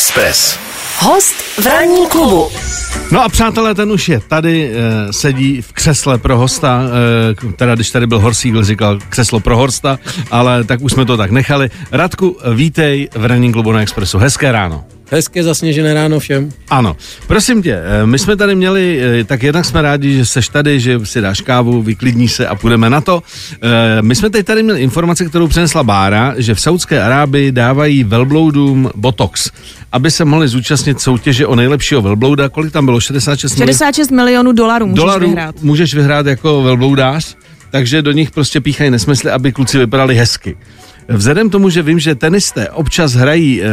Express. 0.00 0.58
Host 0.98 1.34
v 1.34 1.66
ranní 1.66 2.06
klubu. 2.08 2.48
No 3.12 3.24
a 3.24 3.28
přátelé, 3.28 3.74
ten 3.74 3.92
už 3.92 4.08
je 4.08 4.20
tady, 4.20 4.70
e, 4.72 5.12
sedí 5.12 5.62
v 5.62 5.72
křesle 5.72 6.18
pro 6.18 6.38
hosta, 6.38 6.82
e, 7.42 7.52
teda 7.52 7.74
když 7.74 7.90
tady 7.90 8.06
byl 8.06 8.20
Horsígl, 8.20 8.64
říkal 8.64 8.98
křeslo 9.08 9.40
pro 9.40 9.56
Horsta, 9.56 9.98
ale 10.30 10.64
tak 10.64 10.80
už 10.80 10.92
jsme 10.92 11.04
to 11.04 11.16
tak 11.16 11.30
nechali. 11.30 11.70
Radku, 11.92 12.38
vítej 12.54 13.08
v 13.14 13.24
Running 13.26 13.54
Klubu 13.54 13.72
na 13.72 13.82
Expressu. 13.82 14.18
Hezké 14.18 14.52
ráno. 14.52 14.84
Hezké 15.10 15.42
zasněžené 15.42 15.94
ráno 15.94 16.18
všem. 16.18 16.50
Ano, 16.70 16.96
prosím 17.26 17.62
tě, 17.62 17.74
eh, 18.02 18.06
my 18.06 18.18
jsme 18.18 18.36
tady 18.36 18.54
měli, 18.54 19.00
eh, 19.20 19.24
tak 19.24 19.42
jednak 19.42 19.64
jsme 19.64 19.82
rádi, 19.82 20.14
že 20.14 20.26
seš 20.26 20.48
tady, 20.48 20.80
že 20.80 21.00
si 21.04 21.20
dáš 21.20 21.40
kávu, 21.40 21.82
vyklidní 21.82 22.28
se 22.28 22.46
a 22.48 22.54
půjdeme 22.54 22.90
na 22.90 23.00
to. 23.00 23.22
Eh, 23.62 24.02
my 24.02 24.14
jsme 24.14 24.30
teď 24.30 24.46
tady 24.46 24.62
měli 24.62 24.80
informaci, 24.82 25.26
kterou 25.26 25.48
přinesla 25.48 25.82
Bára, 25.82 26.34
že 26.36 26.54
v 26.54 26.60
Saudské 26.60 27.02
Arábii 27.02 27.52
dávají 27.52 28.04
velbloudům 28.04 28.90
botox, 28.94 29.50
aby 29.92 30.10
se 30.10 30.24
mohli 30.24 30.48
zúčastnit 30.48 31.00
soutěže 31.00 31.46
o 31.46 31.54
nejlepšího 31.54 32.02
velblouda. 32.02 32.48
Kolik 32.48 32.72
tam 32.72 32.84
bylo? 32.84 33.00
66 33.00 33.52
milionů? 33.52 33.72
66 33.72 34.10
milionů 34.10 34.52
dolarů 34.52 34.86
můžeš 34.86 34.96
dolarů 35.04 35.26
vyhrát. 35.26 35.62
můžeš 35.62 35.94
vyhrát 35.94 36.26
jako 36.26 36.62
velbloudář, 36.62 37.36
takže 37.70 38.02
do 38.02 38.12
nich 38.12 38.30
prostě 38.30 38.60
píchají 38.60 38.90
nesmysly, 38.90 39.30
aby 39.30 39.52
kluci 39.52 39.78
vypadali 39.78 40.14
hezky. 40.16 40.56
Vzhledem 41.08 41.50
tomu, 41.50 41.70
že 41.70 41.82
vím, 41.82 41.98
že 41.98 42.14
tenisté 42.14 42.68
občas 42.68 43.12
hrají 43.12 43.62
e, 43.62 43.66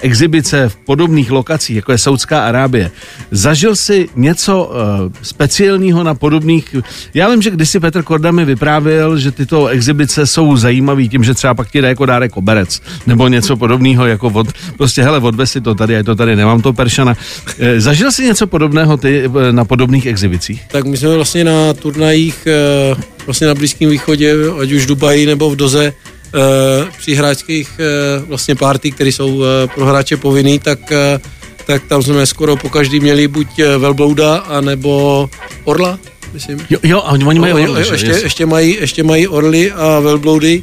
exibice 0.00 0.68
v 0.68 0.76
podobných 0.76 1.30
lokacích, 1.30 1.76
jako 1.76 1.92
je 1.92 1.98
Saudská 1.98 2.46
Arábie, 2.46 2.90
zažil 3.30 3.76
si 3.76 4.08
něco 4.16 4.72
e, 4.72 5.10
speciálního 5.22 6.04
na 6.04 6.14
podobných... 6.14 6.76
Já 7.14 7.30
vím, 7.30 7.42
že 7.42 7.50
kdysi 7.50 7.80
Petr 7.80 8.02
Korda 8.02 8.30
mi 8.30 8.44
vyprávěl, 8.44 9.18
že 9.18 9.30
tyto 9.32 9.66
exibice 9.66 10.26
jsou 10.26 10.56
zajímavý 10.56 11.08
tím, 11.08 11.24
že 11.24 11.34
třeba 11.34 11.54
pak 11.54 11.70
ti 11.70 11.80
dá 11.80 11.88
jako 11.88 12.06
dárek 12.06 12.32
koberec, 12.32 12.80
nebo 13.06 13.28
něco 13.28 13.56
podobného, 13.56 14.06
jako 14.06 14.26
od, 14.34 14.46
prostě 14.76 15.02
hele, 15.02 15.18
odvez 15.18 15.52
si 15.52 15.60
to 15.60 15.74
tady, 15.74 15.94
já 15.94 16.02
to 16.02 16.14
tady 16.14 16.36
nemám 16.36 16.62
to 16.62 16.72
peršana. 16.72 17.16
E, 17.58 17.80
zažil 17.80 18.12
jsi 18.12 18.24
něco 18.24 18.46
podobného 18.46 18.96
ty 18.96 19.24
e, 19.24 19.52
na 19.52 19.64
podobných 19.64 20.06
exibicích? 20.06 20.62
Tak 20.70 20.84
my 20.84 20.96
jsme 20.96 21.14
vlastně 21.14 21.44
na 21.44 21.74
turnajích 21.74 22.46
e, 22.46 22.96
vlastně 23.26 23.46
na 23.46 23.54
Blízkém 23.54 23.90
východě, 23.90 24.34
ať 24.62 24.72
už 24.72 24.82
v 24.84 24.86
Dubaji 24.86 25.26
nebo 25.26 25.50
v 25.50 25.56
Doze, 25.56 25.92
Eh, 26.06 26.15
při 26.98 27.14
hráčských 27.14 27.70
eh, 27.78 28.22
vlastně 28.26 28.54
party, 28.54 28.90
které 28.90 29.12
jsou 29.12 29.42
eh, 29.42 29.66
pro 29.74 29.86
hráče 29.86 30.16
povinný, 30.16 30.58
tak, 30.58 30.92
tak 31.66 31.82
tam 31.88 32.02
jsme 32.02 32.26
skoro 32.26 32.56
po 32.56 32.68
každý 32.68 33.00
měli 33.00 33.28
buď 33.28 33.48
velblouda, 33.78 34.36
anebo 34.36 35.30
orla, 35.64 35.98
myslím. 36.32 36.66
Jo, 36.70 36.78
jo 36.82 36.98
a 36.98 37.10
oni 37.10 37.24
mají 37.24 37.52
orly, 37.52 37.62
jo, 37.62 37.92
ještě, 37.92 38.20
ještě, 38.22 38.46
mají, 38.46 38.76
ještě 38.80 39.02
mají 39.02 39.28
orly 39.28 39.72
a 39.72 40.00
velbloudy, 40.00 40.62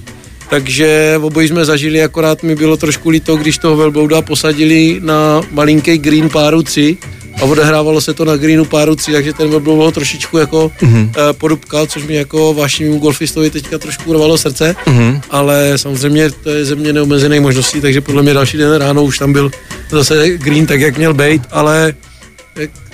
takže 0.50 1.20
obojí 1.22 1.48
jsme 1.48 1.66
zažili, 1.66 2.04
akorát 2.04 2.44
mi 2.44 2.56
bylo 2.56 2.78
trošku 2.78 3.10
líto, 3.10 3.36
když 3.36 3.58
toho 3.58 3.76
velblouda 3.76 4.22
posadili 4.22 5.00
na 5.04 5.42
malinký 5.52 5.98
green 5.98 6.30
páru 6.30 6.64
3, 6.64 6.98
a 7.44 7.46
odehrávalo 7.46 8.02
se 8.02 8.14
to 8.14 8.26
na 8.26 8.38
greenu 8.38 8.66
páru 8.66 8.96
3, 8.96 9.12
takže 9.12 9.34
ten 9.34 9.64
byl 9.64 9.74
ho 9.74 9.92
trošičku 9.92 10.38
jako 10.38 10.72
mm-hmm. 10.80 11.04
uh, 11.04 11.34
podupkal, 11.34 11.86
což 11.86 12.04
mi 12.04 12.16
jako 12.16 12.54
vašemu 12.54 13.00
golfistovi 13.00 13.50
teďka 13.50 13.78
trošku 13.78 14.14
rvalo 14.14 14.38
srdce, 14.38 14.76
mm-hmm. 14.86 15.22
ale 15.30 15.74
samozřejmě 15.76 16.32
to 16.32 16.50
je 16.50 16.66
země 16.66 16.94
neomezených 16.94 17.42
možností, 17.42 17.82
takže 17.82 18.02
podle 18.02 18.24
mě 18.24 18.34
další 18.34 18.58
den 18.58 18.74
ráno 18.76 19.04
už 19.04 19.18
tam 19.18 19.34
byl 19.34 19.52
zase 19.92 20.30
green 20.30 20.66
tak, 20.66 20.80
jak 20.80 20.98
měl 20.98 21.14
být, 21.14 21.42
ale 21.52 21.94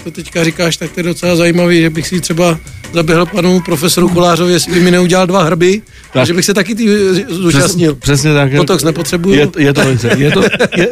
to 0.04 0.12
teďka 0.12 0.44
říkáš, 0.44 0.78
tak 0.78 0.92
to 0.92 1.00
je 1.00 1.04
docela 1.04 1.36
zajímavý, 1.36 1.82
že 1.82 1.90
bych 1.90 2.08
si 2.08 2.22
třeba 2.22 2.60
zaběhl 2.94 3.26
panu 3.26 3.60
profesoru 3.60 4.10
Kolářovi, 4.10 4.54
jestli 4.54 4.74
by 4.74 4.80
mi 4.80 4.92
neudělal 4.92 5.28
dva 5.28 5.44
hrby, 5.44 5.82
tak. 6.14 6.28
že 6.28 6.34
bych 6.34 6.46
se 6.46 6.54
taky 6.54 6.76
ty 6.76 6.88
zúčastnil. 7.30 7.96
Přes, 7.96 8.02
přesně 8.02 8.34
tak. 8.34 8.56
Botox 8.56 8.84
nepotřebuju. 8.84 9.36
Je, 9.36 9.48
je 9.58 9.74
to 9.74 9.82
ve 9.82 9.94
hře. 9.94 10.16
Je 10.18 10.32
to, 10.32 10.44
je, 10.78 10.90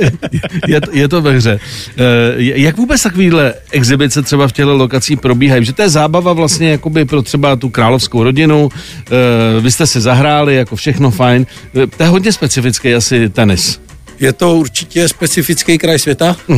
je, 0.68 0.82
je 0.92 1.08
to 1.08 1.22
ve 1.22 1.32
hře. 1.32 1.60
Uh, 1.60 2.42
jak 2.42 2.78
vůbec 2.78 3.04
takovýhle 3.04 3.54
exibice 3.72 4.22
třeba 4.22 4.48
v 4.48 4.52
těchto 4.52 4.78
lokacích 4.78 5.20
probíhají? 5.20 5.66
Že 5.66 5.74
to 5.74 5.82
je 5.82 5.90
zábava 5.90 6.34
vlastně 6.34 6.70
jakoby 6.70 7.06
pro 7.06 7.22
třeba 7.22 7.56
tu 7.56 7.70
královskou 7.70 8.24
rodinu, 8.24 8.66
uh, 8.66 9.64
vy 9.64 9.72
jste 9.72 9.88
si 9.88 10.02
zahráli, 10.02 10.56
jako 10.56 10.76
všechno 10.76 11.12
fajn. 11.12 11.46
Uh, 11.74 11.86
to 11.98 12.04
je 12.04 12.10
hodně 12.10 12.32
specifický 12.32 12.94
asi 12.94 13.30
tenis. 13.30 13.80
Je 14.20 14.34
to 14.34 14.56
určitě 14.56 15.08
specifický 15.08 15.78
kraj 15.78 16.00
světa, 16.00 16.36
uh, 16.48 16.58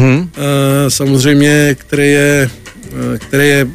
samozřejmě, 0.88 1.75
který 1.80 2.12
je, 2.12 2.50
který 3.18 3.47
je 3.47 3.68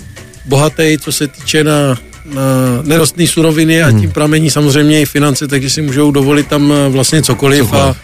bohatý, 0.45 0.99
co 1.01 1.13
se 1.13 1.29
týče 1.29 1.65
na, 1.65 1.99
na 2.35 2.43
nerostné 2.83 3.27
suroviny 3.27 3.83
a 3.83 3.87
hmm. 3.87 4.01
tím 4.01 4.11
pramení 4.11 4.51
samozřejmě 4.51 5.01
i 5.01 5.07
finance, 5.07 5.49
takže 5.49 5.71
si 5.71 5.83
můžou 5.83 6.11
dovolit 6.11 6.47
tam 6.47 6.73
eh, 6.73 6.89
vlastně 6.89 7.23
cokoliv, 7.23 7.65
cokoliv. 7.65 7.97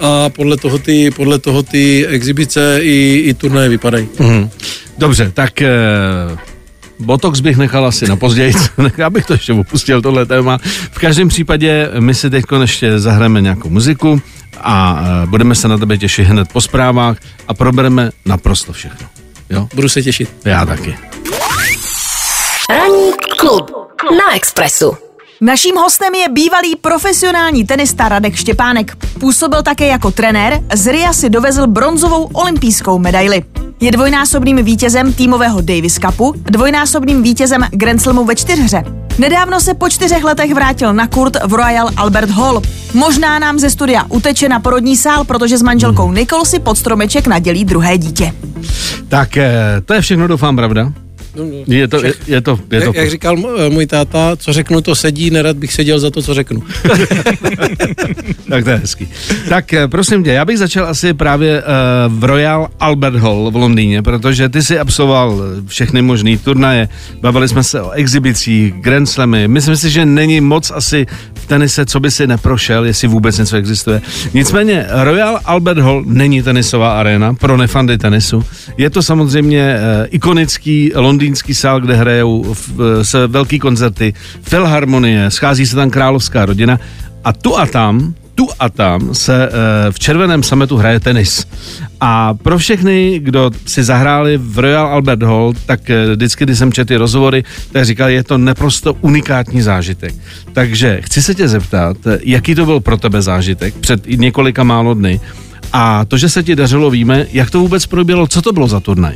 a, 0.00 0.24
a 0.24 0.28
podle 0.28 0.56
toho 0.56 0.78
ty, 0.78 1.10
podle 1.10 1.38
toho 1.38 1.62
ty 1.62 2.06
exibice 2.06 2.78
i, 2.82 3.22
i 3.26 3.34
turnaje 3.34 3.68
vypadají. 3.68 4.08
Hmm. 4.18 4.50
Dobře, 4.98 5.30
tak 5.34 5.62
e, 5.62 5.70
Botox 6.98 7.40
bych 7.40 7.56
nechal 7.56 7.86
asi 7.86 8.08
na 8.08 8.16
později, 8.16 8.52
já 8.96 9.10
bych 9.10 9.26
to 9.26 9.32
ještě 9.32 9.52
opustil, 9.52 10.02
tohle 10.02 10.26
téma. 10.26 10.58
V 10.92 10.98
každém 10.98 11.28
případě 11.28 11.88
my 12.00 12.14
si 12.14 12.30
teď 12.30 12.44
ještě 12.60 12.98
zahrajeme 12.98 13.40
nějakou 13.40 13.70
muziku 13.70 14.22
a 14.60 15.04
e, 15.22 15.26
budeme 15.26 15.54
se 15.54 15.68
na 15.68 15.78
tebe 15.78 15.98
těšit 15.98 16.26
hned 16.26 16.52
po 16.52 16.60
zprávách 16.60 17.16
a 17.48 17.54
probereme 17.54 18.10
naprosto 18.24 18.72
všechno. 18.72 19.06
Jo? 19.50 19.68
Budu 19.74 19.88
se 19.88 20.02
těšit. 20.02 20.36
Já 20.44 20.66
taky. 20.66 20.98
Ranní 22.70 23.12
klub 23.38 23.70
na 24.18 24.34
Expressu. 24.36 25.03
Naším 25.44 25.76
hostem 25.76 26.14
je 26.14 26.28
bývalý 26.28 26.76
profesionální 26.76 27.64
tenista 27.64 28.08
Radek 28.08 28.34
Štěpánek. 28.34 28.96
Působil 29.20 29.62
také 29.62 29.86
jako 29.86 30.10
trenér, 30.10 30.60
z 30.74 30.86
Ria 30.86 31.12
si 31.12 31.30
dovezl 31.30 31.66
bronzovou 31.66 32.30
olympijskou 32.32 32.98
medaili. 32.98 33.42
Je 33.80 33.92
dvojnásobným 33.92 34.64
vítězem 34.64 35.12
týmového 35.12 35.60
Davis 35.60 35.98
Cupu, 35.98 36.34
dvojnásobným 36.36 37.22
vítězem 37.22 37.66
Grand 37.70 38.02
Slamu 38.02 38.24
ve 38.24 38.34
čtyřhře. 38.36 38.82
Nedávno 39.18 39.60
se 39.60 39.74
po 39.74 39.88
čtyřech 39.88 40.24
letech 40.24 40.54
vrátil 40.54 40.94
na 40.94 41.06
kurt 41.06 41.36
v 41.44 41.54
Royal 41.54 41.90
Albert 41.96 42.30
Hall. 42.30 42.62
Možná 42.94 43.38
nám 43.38 43.58
ze 43.58 43.70
studia 43.70 44.04
uteče 44.08 44.48
na 44.48 44.60
porodní 44.60 44.96
sál, 44.96 45.24
protože 45.24 45.58
s 45.58 45.62
manželkou 45.62 46.12
Nikol 46.12 46.44
si 46.44 46.58
pod 46.58 46.78
stromeček 46.78 47.26
nadělí 47.26 47.64
druhé 47.64 47.98
dítě. 47.98 48.32
Tak 49.08 49.36
eh, 49.36 49.52
to 49.84 49.94
je 49.94 50.00
všechno, 50.00 50.28
doufám, 50.28 50.56
pravda? 50.56 51.03
Je 51.66 51.88
to, 51.88 52.04
je, 52.04 52.14
je 52.26 52.40
to, 52.40 52.58
je 52.70 52.80
to. 52.80 52.86
Jak, 52.86 52.96
jak 52.96 53.10
říkal 53.10 53.36
můj 53.68 53.86
táta, 53.86 54.36
co 54.36 54.52
řeknu, 54.52 54.80
to 54.80 54.94
sedí, 54.94 55.30
nerad 55.30 55.56
bych 55.56 55.72
seděl 55.72 55.98
za 55.98 56.10
to, 56.10 56.22
co 56.22 56.34
řeknu. 56.34 56.62
tak 58.48 58.64
to 58.64 58.70
je 58.70 58.76
hezký. 58.76 59.08
Tak 59.48 59.72
eh, 59.72 59.88
prosím 59.88 60.24
tě, 60.24 60.30
já 60.32 60.44
bych 60.44 60.58
začal 60.58 60.86
asi 60.86 61.14
právě 61.14 61.62
uh, 61.62 62.18
v 62.18 62.24
Royal 62.24 62.68
Albert 62.80 63.16
Hall 63.16 63.50
v 63.50 63.56
Londýně, 63.56 64.02
protože 64.02 64.48
ty 64.48 64.62
si 64.62 64.78
absolvoval 64.78 65.42
všechny 65.66 66.02
možné 66.02 66.38
turnaje, 66.38 66.88
bavili 67.20 67.48
jsme 67.48 67.62
se 67.62 67.82
o 67.82 67.90
exhibicích, 67.90 68.74
Grand 68.74 69.08
Slamy, 69.08 69.48
myslím 69.48 69.76
si, 69.76 69.90
že 69.90 70.06
není 70.06 70.40
moc 70.40 70.70
asi 70.70 71.06
tenise, 71.44 71.86
co 71.86 72.00
by 72.00 72.10
si 72.10 72.26
neprošel, 72.26 72.84
jestli 72.84 73.08
vůbec 73.08 73.38
něco 73.38 73.56
existuje. 73.56 74.02
Nicméně 74.34 74.86
Royal 74.90 75.40
Albert 75.44 75.78
Hall 75.78 76.02
není 76.06 76.42
tenisová 76.42 77.00
arena 77.00 77.34
pro 77.34 77.56
nefandy 77.56 77.98
tenisu. 77.98 78.44
Je 78.76 78.90
to 78.90 79.02
samozřejmě 79.02 79.76
uh, 79.76 80.06
ikonický 80.10 80.92
Londýn 80.94 81.24
londýnský 81.24 81.54
sál, 81.54 81.80
kde 81.80 81.94
hrajou 81.96 82.54
se 83.02 83.26
velký 83.26 83.58
koncerty, 83.58 84.14
filharmonie, 84.42 85.30
schází 85.30 85.66
se 85.66 85.76
tam 85.76 85.90
královská 85.90 86.46
rodina 86.46 86.78
a 87.24 87.32
tu 87.32 87.58
a 87.58 87.66
tam 87.66 88.14
tu 88.34 88.48
a 88.58 88.68
tam 88.68 89.14
se 89.14 89.48
e, 89.48 89.50
v 89.90 89.98
červeném 89.98 90.42
sametu 90.42 90.76
hraje 90.76 91.00
tenis. 91.00 91.46
A 92.00 92.34
pro 92.34 92.58
všechny, 92.58 93.18
kdo 93.18 93.50
si 93.66 93.84
zahráli 93.84 94.36
v 94.36 94.58
Royal 94.58 94.86
Albert 94.86 95.22
Hall, 95.22 95.52
tak 95.66 95.90
e, 95.90 96.10
vždycky, 96.10 96.44
když 96.44 96.58
jsem 96.58 96.72
četl 96.72 96.88
ty 96.88 96.96
rozhovory, 96.96 97.44
tak 97.72 97.84
říkal, 97.84 98.08
je 98.08 98.24
to 98.24 98.38
naprosto 98.38 98.94
unikátní 98.94 99.62
zážitek. 99.62 100.14
Takže 100.52 101.00
chci 101.00 101.22
se 101.22 101.34
tě 101.34 101.48
zeptat, 101.48 101.96
jaký 102.20 102.54
to 102.54 102.66
byl 102.66 102.80
pro 102.80 102.96
tebe 102.96 103.22
zážitek 103.22 103.74
před 103.74 104.06
několika 104.06 104.64
málo 104.64 104.94
dny 104.94 105.20
a 105.72 106.04
to, 106.04 106.18
že 106.18 106.28
se 106.28 106.42
ti 106.42 106.56
dařilo, 106.56 106.90
víme, 106.90 107.26
jak 107.32 107.50
to 107.50 107.60
vůbec 107.60 107.86
proběhlo, 107.86 108.26
co 108.26 108.42
to 108.42 108.52
bylo 108.52 108.68
za 108.68 108.80
turnaj? 108.80 109.14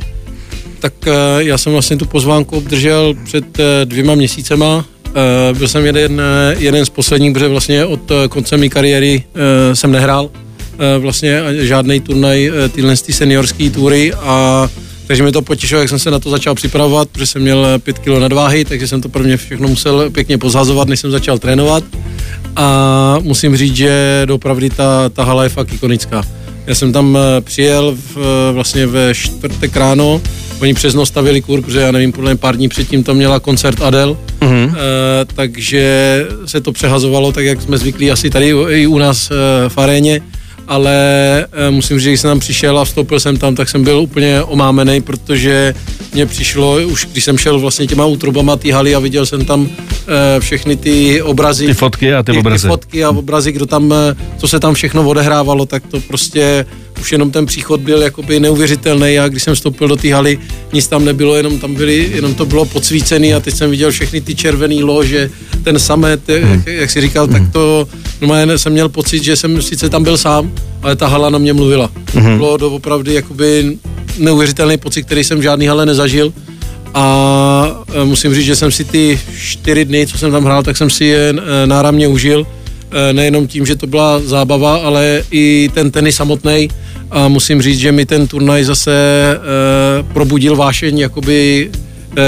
tak 0.79 0.93
eh, 1.07 1.13
já 1.37 1.57
jsem 1.57 1.73
vlastně 1.73 1.97
tu 1.97 2.05
pozvánku 2.05 2.57
obdržel 2.57 3.13
před 3.23 3.59
eh, 3.59 3.85
dvěma 3.85 4.15
měsícema. 4.15 4.85
Eh, 5.19 5.53
byl 5.53 5.67
jsem 5.67 5.85
jeden, 5.85 6.21
jeden 6.57 6.85
z 6.85 6.89
posledních, 6.89 7.33
protože 7.33 7.47
vlastně 7.47 7.85
od 7.85 8.11
konce 8.29 8.57
mé 8.57 8.69
kariéry 8.69 9.23
jsem 9.73 9.91
nehrál 9.91 10.29
vlastně 10.99 11.41
žádný 11.59 11.99
turnaj 11.99 12.51
tyhle 12.71 12.95
seniorské 12.95 13.69
tury 13.69 14.13
a 14.13 14.69
takže 15.09 15.23
mi 15.23 15.31
to 15.31 15.41
potěšilo, 15.41 15.81
jak 15.81 15.89
jsem 15.89 15.99
se 15.99 16.11
na 16.11 16.19
to 16.19 16.29
začal 16.29 16.55
připravovat, 16.55 17.09
protože 17.09 17.25
jsem 17.25 17.41
měl 17.41 17.67
5 17.79 17.99
kg 17.99 18.07
nadváhy, 18.07 18.65
takže 18.65 18.87
jsem 18.87 19.01
to 19.01 19.09
prvně 19.09 19.37
všechno 19.37 19.67
musel 19.67 20.09
pěkně 20.09 20.37
pozhazovat, 20.37 20.87
než 20.87 20.99
jsem 20.99 21.11
začal 21.11 21.37
trénovat. 21.37 21.83
A 22.55 23.17
musím 23.21 23.57
říct, 23.57 23.75
že 23.75 24.21
dopravdy 24.25 24.69
ta, 24.69 25.09
ta 25.09 25.23
hala 25.23 25.43
je 25.43 25.49
fakt 25.49 25.73
ikonická. 25.73 26.23
Já 26.69 26.75
jsem 26.75 26.93
tam 26.93 27.17
přijel 27.41 27.97
v, 28.15 28.17
vlastně 28.53 28.87
ve 28.87 29.15
čtvrtek 29.15 29.75
ráno, 29.75 30.21
Oni 30.61 30.73
přes 30.73 30.93
noc 30.93 31.07
stavili 31.07 31.41
kur, 31.41 31.61
protože 31.61 31.79
já 31.79 31.91
nevím, 31.91 32.11
podle 32.11 32.31
mě 32.31 32.37
pár 32.37 32.55
dní 32.55 32.69
předtím 32.69 33.03
to 33.03 33.13
měla 33.13 33.39
koncert 33.39 33.81
Adel, 33.81 34.17
mm-hmm. 34.39 34.73
e, 34.75 35.25
takže 35.35 36.25
se 36.45 36.61
to 36.61 36.71
přehazovalo 36.71 37.31
tak, 37.31 37.45
jak 37.45 37.61
jsme 37.61 37.77
zvyklí 37.77 38.11
asi 38.11 38.29
tady 38.29 38.53
i 38.69 38.87
u 38.87 38.97
nás 38.97 39.31
e, 39.31 39.35
v 39.69 39.77
aréně. 39.77 40.21
Ale 40.67 40.95
e, 41.51 41.71
musím 41.71 41.97
říct, 41.97 42.03
že 42.03 42.09
když 42.09 42.19
jsem 42.19 42.29
tam 42.29 42.39
přišel 42.39 42.79
a 42.79 42.85
vstoupil 42.85 43.19
jsem 43.19 43.37
tam, 43.37 43.55
tak 43.55 43.69
jsem 43.69 43.83
byl 43.83 43.99
úplně 43.99 44.43
omámený, 44.43 45.01
protože 45.01 45.73
mně 46.13 46.25
přišlo, 46.25 46.77
už 46.87 47.07
když 47.11 47.23
jsem 47.23 47.37
šel 47.37 47.59
vlastně 47.59 47.87
těma 47.87 48.05
útrubama 48.05 48.55
té 48.55 48.73
haly 48.73 48.95
a 48.95 48.99
viděl 48.99 49.25
jsem 49.25 49.45
tam 49.45 49.69
e, 50.07 50.39
všechny 50.39 50.75
ty 50.75 51.21
obrazy. 51.21 51.65
Ty 51.65 51.73
fotky 51.73 52.13
a 52.13 52.23
ty, 52.23 52.31
ty 52.31 52.37
obrazy. 52.37 52.67
Ty 52.67 52.67
fotky 52.67 53.03
a 53.03 53.09
obrazy, 53.09 53.51
kdo 53.51 53.65
tam, 53.65 53.93
co 54.37 54.47
se 54.47 54.59
tam 54.59 54.73
všechno 54.73 55.09
odehrávalo, 55.09 55.65
tak 55.65 55.83
to 55.87 55.99
prostě 55.99 56.65
už 56.99 57.11
jenom 57.11 57.31
ten 57.31 57.45
příchod 57.45 57.81
byl 57.81 58.01
jakoby 58.01 58.39
neuvěřitelný 58.39 59.19
a 59.19 59.27
když 59.27 59.43
jsem 59.43 59.55
vstoupil 59.55 59.87
do 59.87 59.95
té 59.95 60.13
haly, 60.13 60.39
nic 60.73 60.87
tam 60.87 61.05
nebylo, 61.05 61.35
jenom 61.35 61.59
tam 61.59 61.75
byly, 61.75 62.11
jenom 62.15 62.33
to 62.33 62.45
bylo 62.45 62.65
podsvícený 62.65 63.33
a 63.33 63.39
teď 63.39 63.55
jsem 63.55 63.71
viděl 63.71 63.91
všechny 63.91 64.21
ty 64.21 64.35
červené 64.35 64.83
lože, 64.83 65.29
ten 65.63 65.79
samet, 65.79 66.21
hmm. 66.27 66.51
jak, 66.51 66.67
jak 66.67 66.89
si 66.89 67.01
říkal, 67.01 67.27
hmm. 67.27 67.33
tak 67.33 67.53
to 67.53 67.87
normálně 68.21 68.57
jsem 68.57 68.73
měl 68.73 68.89
pocit, 68.89 69.23
že 69.23 69.35
jsem 69.35 69.61
sice 69.61 69.89
tam 69.89 70.03
byl 70.03 70.17
sám, 70.17 70.51
ale 70.81 70.95
ta 70.95 71.07
hala 71.07 71.29
na 71.29 71.37
mě 71.37 71.53
mluvila. 71.53 71.91
Hmm. 72.13 72.37
Bylo 72.37 72.57
to 72.57 72.71
opravdu 72.71 73.11
jakoby 73.11 73.77
neuvěřitelný 74.17 74.77
pocit, 74.77 75.03
který 75.03 75.23
jsem 75.23 75.39
v 75.39 75.41
žádný 75.41 75.67
hale 75.67 75.85
nezažil 75.85 76.33
a 76.93 77.85
e, 77.93 78.05
musím 78.05 78.33
říct, 78.33 78.45
že 78.45 78.55
jsem 78.55 78.71
si 78.71 78.83
ty 78.83 79.19
čtyři 79.37 79.85
dny, 79.85 80.07
co 80.07 80.17
jsem 80.17 80.31
tam 80.31 80.45
hrál, 80.45 80.63
tak 80.63 80.77
jsem 80.77 80.89
si 80.89 81.05
je 81.05 81.29
e, 81.29 81.67
náramně 81.67 82.07
užil 82.07 82.47
e, 82.91 83.13
nejenom 83.13 83.47
tím, 83.47 83.65
že 83.65 83.75
to 83.75 83.87
byla 83.87 84.19
zábava, 84.19 84.75
ale 84.75 85.23
i 85.31 85.69
ten 85.73 85.91
tenis 85.91 86.15
samotný. 86.15 86.69
A 87.11 87.27
musím 87.27 87.61
říct, 87.61 87.79
že 87.79 87.91
mi 87.91 88.05
ten 88.05 88.27
turnaj 88.27 88.63
zase 88.63 88.91
probudil 90.13 90.55
vášeň 90.55 90.99
jakoby 90.99 91.69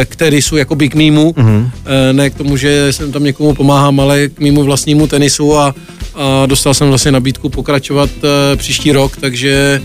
k 0.06 0.16
tenisu, 0.16 0.58
jakoby 0.58 0.90
k 0.90 0.96
mýmu. 0.96 1.32
Mm-hmm. 1.32 1.70
Ne 2.12 2.30
k 2.30 2.36
tomu, 2.36 2.58
že 2.58 2.94
jsem 2.94 3.12
tam 3.12 3.24
někomu 3.24 3.54
pomáhám, 3.54 4.00
ale 4.00 4.28
k 4.28 4.40
mýmu 4.40 4.64
vlastnímu 4.64 5.08
tenisu 5.08 5.58
a, 5.58 5.76
a 6.16 6.46
dostal 6.46 6.74
jsem 6.74 6.88
vlastně 6.88 7.12
nabídku 7.12 7.50
pokračovat 7.50 8.10
příští 8.56 8.92
rok, 8.92 9.18
takže 9.18 9.82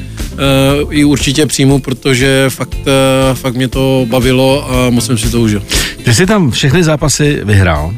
uh, 0.83 0.93
ji 0.93 1.05
určitě 1.05 1.47
přijmu, 1.47 1.79
protože 1.79 2.47
fakt, 2.49 2.75
uh, 2.75 3.37
fakt 3.37 3.55
mě 3.55 3.69
to 3.69 4.07
bavilo 4.09 4.71
a 4.71 4.91
moc 4.91 5.07
jsem 5.07 5.19
si 5.19 5.31
to 5.31 5.41
užil. 5.41 5.63
Ty 6.05 6.15
jsi 6.15 6.27
tam 6.27 6.51
všechny 6.51 6.85
zápasy 6.85 7.41
vyhrál. 7.45 7.95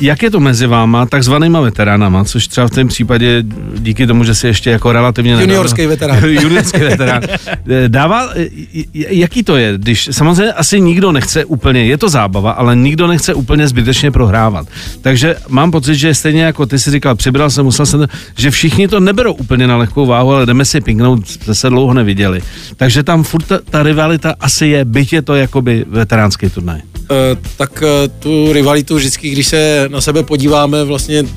Jak 0.00 0.22
je 0.22 0.30
to 0.30 0.40
mezi 0.40 0.66
váma, 0.66 1.06
takzvanýma 1.06 1.60
veteránama, 1.60 2.24
což 2.24 2.48
třeba 2.48 2.68
v 2.68 2.70
tom 2.70 2.88
případě 2.88 3.42
díky 3.78 4.06
tomu, 4.06 4.24
že 4.24 4.34
si 4.34 4.46
ještě 4.46 4.70
jako 4.70 4.92
relativně... 4.92 5.32
Juniorský 5.32 5.86
veterán. 5.86 6.24
juniorský 6.24 6.80
veterán. 6.80 7.22
Dává, 7.88 8.28
jaký 8.94 9.42
to 9.42 9.56
je, 9.56 9.72
když 9.76 10.08
samozřejmě 10.12 10.52
asi 10.52 10.80
nikdo 10.80 11.12
nechce 11.12 11.44
úplně, 11.44 11.84
je 11.84 11.98
to 11.98 12.08
zábava, 12.08 12.50
ale 12.50 12.76
nikdo 12.76 13.06
nechce 13.06 13.34
úplně 13.34 13.68
zbytečně 13.68 14.10
prohrávat. 14.10 14.66
Takže 15.00 15.36
mám 15.48 15.70
pocit, 15.70 15.94
že 15.94 16.14
stejně 16.14 16.42
jako 16.42 16.66
ty 16.66 16.78
si 16.78 16.90
říkal, 16.90 17.14
přibral 17.14 17.50
jsem, 17.50 17.64
musel 17.64 17.86
jsem, 17.86 18.06
že 18.36 18.50
všichni 18.50 18.88
to 18.88 19.00
neberou 19.00 19.32
úplně 19.32 19.66
na 19.66 19.76
lehkou 19.76 20.06
váhu, 20.06 20.32
ale 20.32 20.46
jdeme 20.46 20.64
si 20.64 20.80
pinknout, 20.80 21.24
se 21.52 21.68
dlouho 21.70 21.94
neviděli. 21.94 22.40
Takže 22.76 23.02
tam 23.02 23.22
furt 23.22 23.46
ta, 23.46 23.58
ta 23.70 23.82
rivalita 23.82 24.34
asi 24.40 24.66
je, 24.66 24.84
byť 24.84 25.12
je 25.12 25.22
to 25.22 25.34
jakoby 25.34 25.84
veteránský 25.88 26.50
turnaj. 26.50 26.80
Uh, 27.04 27.38
tak 27.56 27.82
uh, 27.82 27.88
tu 28.18 28.52
rivalitu 28.52 28.96
vždycky, 28.96 29.30
když 29.30 29.46
se 29.46 29.83
na 29.88 30.00
sebe 30.00 30.22
podíváme, 30.22 30.84
vlastně 30.84 31.22
uh, 31.22 31.28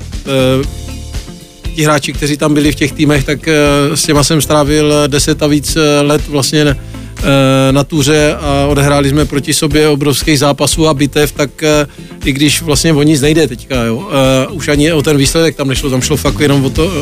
ti 1.74 1.84
hráči, 1.84 2.12
kteří 2.12 2.36
tam 2.36 2.54
byli 2.54 2.72
v 2.72 2.74
těch 2.74 2.92
týmech, 2.92 3.24
tak 3.24 3.38
uh, 3.38 3.94
s 3.94 4.02
těma 4.02 4.24
jsem 4.24 4.40
strávil 4.40 4.94
10 5.06 5.42
a 5.42 5.46
víc 5.46 5.76
let 6.02 6.28
vlastně 6.28 6.76
na 7.70 7.84
tuře 7.84 8.34
a 8.40 8.66
odehráli 8.66 9.08
jsme 9.08 9.24
proti 9.24 9.54
sobě 9.54 9.88
obrovských 9.88 10.38
zápasů 10.38 10.88
a 10.88 10.94
bitev, 10.94 11.32
tak 11.32 11.50
i 12.24 12.32
když 12.32 12.62
vlastně 12.62 12.92
o 12.92 13.02
nic 13.02 13.20
nejde 13.20 13.48
teďka, 13.48 13.84
jo, 13.84 14.08
už 14.50 14.68
ani 14.68 14.92
o 14.92 15.02
ten 15.02 15.16
výsledek 15.16 15.56
tam 15.56 15.68
nešlo, 15.68 15.90
tam 15.90 16.02
šlo 16.02 16.16
fakt 16.16 16.40
jenom 16.40 16.64
o 16.64 16.70
to, 16.70 16.92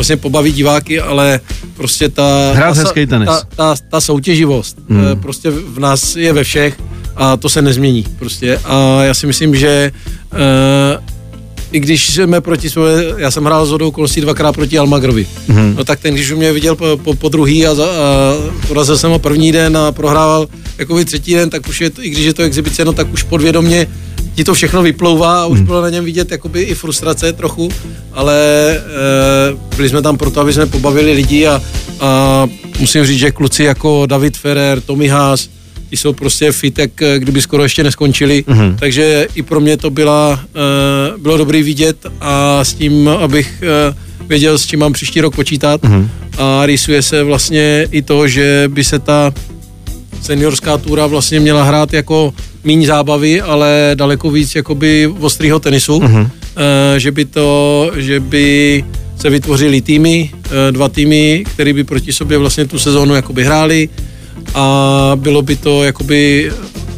vlastně 0.00 0.16
pobavit 0.16 0.54
diváky, 0.54 1.00
ale 1.00 1.40
prostě 1.76 2.08
ta, 2.08 2.52
ta, 2.54 2.74
ta, 2.74 3.24
ta, 3.24 3.42
ta, 3.56 3.74
ta 3.90 4.00
soutěživost 4.00 4.78
hmm. 4.88 5.20
prostě 5.20 5.50
v 5.50 5.78
nás 5.78 6.16
je 6.16 6.32
ve 6.32 6.44
všech 6.44 6.76
a 7.16 7.36
to 7.36 7.48
se 7.48 7.62
nezmění 7.62 8.04
prostě. 8.18 8.58
A 8.64 9.04
já 9.04 9.14
si 9.14 9.26
myslím, 9.26 9.56
že 9.56 9.92
uh, 10.32 11.04
i 11.72 11.80
když 11.80 12.14
jsme 12.14 12.40
proti 12.40 12.70
svoje, 12.70 13.14
já 13.16 13.30
jsem 13.30 13.44
hrál 13.44 13.66
z 13.66 13.70
hodou 13.70 13.88
okolností 13.88 14.20
dvakrát 14.20 14.52
proti 14.52 14.78
Almagrovi, 14.78 15.26
mm-hmm. 15.48 15.76
no 15.76 15.84
tak 15.84 16.00
ten, 16.00 16.14
když 16.14 16.32
mě 16.32 16.52
viděl 16.52 16.76
po, 16.76 16.96
po, 17.04 17.14
po 17.14 17.28
druhý 17.28 17.66
a, 17.66 17.74
za, 17.74 17.84
a 17.84 18.34
porazil 18.68 18.98
jsem 18.98 19.10
ho 19.10 19.18
první 19.18 19.52
den 19.52 19.76
a 19.76 19.92
prohrával 19.92 20.48
jakoby 20.78 21.04
třetí 21.04 21.34
den, 21.34 21.50
tak 21.50 21.68
už 21.68 21.80
je 21.80 21.90
to, 21.90 22.04
i 22.04 22.10
když 22.10 22.24
je 22.24 22.34
to 22.34 22.42
exibice, 22.42 22.84
no 22.84 22.92
tak 22.92 23.12
už 23.12 23.22
podvědomě 23.22 23.86
ti 24.34 24.44
to 24.44 24.54
všechno 24.54 24.82
vyplouvá 24.82 25.42
a 25.42 25.46
už 25.46 25.60
mm. 25.60 25.66
bylo 25.66 25.82
na 25.82 25.90
něm 25.90 26.04
vidět 26.04 26.30
jakoby 26.30 26.62
i 26.62 26.74
frustrace 26.74 27.32
trochu, 27.32 27.68
ale 28.12 28.36
e, 28.76 29.76
byli 29.76 29.88
jsme 29.88 30.02
tam 30.02 30.16
proto, 30.16 30.40
aby 30.40 30.52
jsme 30.52 30.66
pobavili 30.66 31.12
lidi 31.12 31.46
a, 31.46 31.62
a 32.00 32.46
musím 32.80 33.04
říct, 33.04 33.18
že 33.18 33.30
kluci 33.30 33.64
jako 33.64 34.06
David 34.06 34.36
Ferrer, 34.36 34.80
Tommy 34.80 35.08
Haas, 35.08 35.48
ty 35.90 35.96
jsou 35.96 36.12
prostě 36.12 36.52
fit, 36.52 36.78
jak 36.78 37.02
eh, 37.02 37.18
kdyby 37.18 37.42
skoro 37.42 37.62
ještě 37.62 37.84
neskončili, 37.84 38.44
mm-hmm. 38.48 38.76
takže 38.78 39.26
i 39.34 39.42
pro 39.42 39.60
mě 39.60 39.76
to 39.76 39.90
byla, 39.90 40.40
uh, 41.14 41.22
bylo 41.22 41.36
dobrý 41.36 41.62
vidět 41.62 42.06
a 42.20 42.64
s 42.64 42.74
tím, 42.74 43.08
abych 43.08 43.62
uh, 43.62 44.28
věděl, 44.28 44.58
s 44.58 44.66
čím 44.66 44.80
mám 44.80 44.92
příští 44.92 45.20
rok 45.20 45.36
počítat 45.36 45.82
mm-hmm. 45.82 46.08
a 46.38 46.66
rýsuje 46.66 47.02
se 47.02 47.22
vlastně 47.22 47.88
i 47.90 48.02
to, 48.02 48.28
že 48.28 48.64
by 48.68 48.84
se 48.84 48.98
ta 48.98 49.32
seniorská 50.20 50.78
túra 50.78 51.06
vlastně 51.06 51.40
měla 51.40 51.64
hrát 51.64 51.92
jako 51.92 52.34
méně 52.64 52.86
zábavy, 52.86 53.40
ale 53.40 53.90
daleko 53.94 54.30
víc 54.30 54.54
jakoby 54.54 55.06
ostrýho 55.20 55.58
tenisu, 55.58 56.00
mm-hmm. 56.00 56.30
že 56.96 57.10
by 57.10 57.24
to, 57.24 57.90
že 57.96 58.20
by 58.20 58.84
se 59.16 59.30
vytvořili 59.30 59.80
týmy, 59.80 60.30
uh, 60.32 60.40
dva 60.70 60.88
týmy, 60.88 61.44
které 61.54 61.72
by 61.72 61.84
proti 61.84 62.12
sobě 62.12 62.38
vlastně 62.38 62.66
tu 62.66 62.78
sezónu 62.78 63.14
jakoby 63.14 63.44
hráli, 63.44 63.88
a 64.54 65.12
bylo 65.14 65.42
by 65.42 65.56
to 65.56 65.84
jakoby 65.84 66.52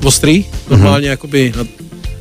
ostrý, 0.05 0.45
normálně 0.71 1.07
mm-hmm. 1.07 1.11
jakoby 1.11 1.53
na, 1.57 1.65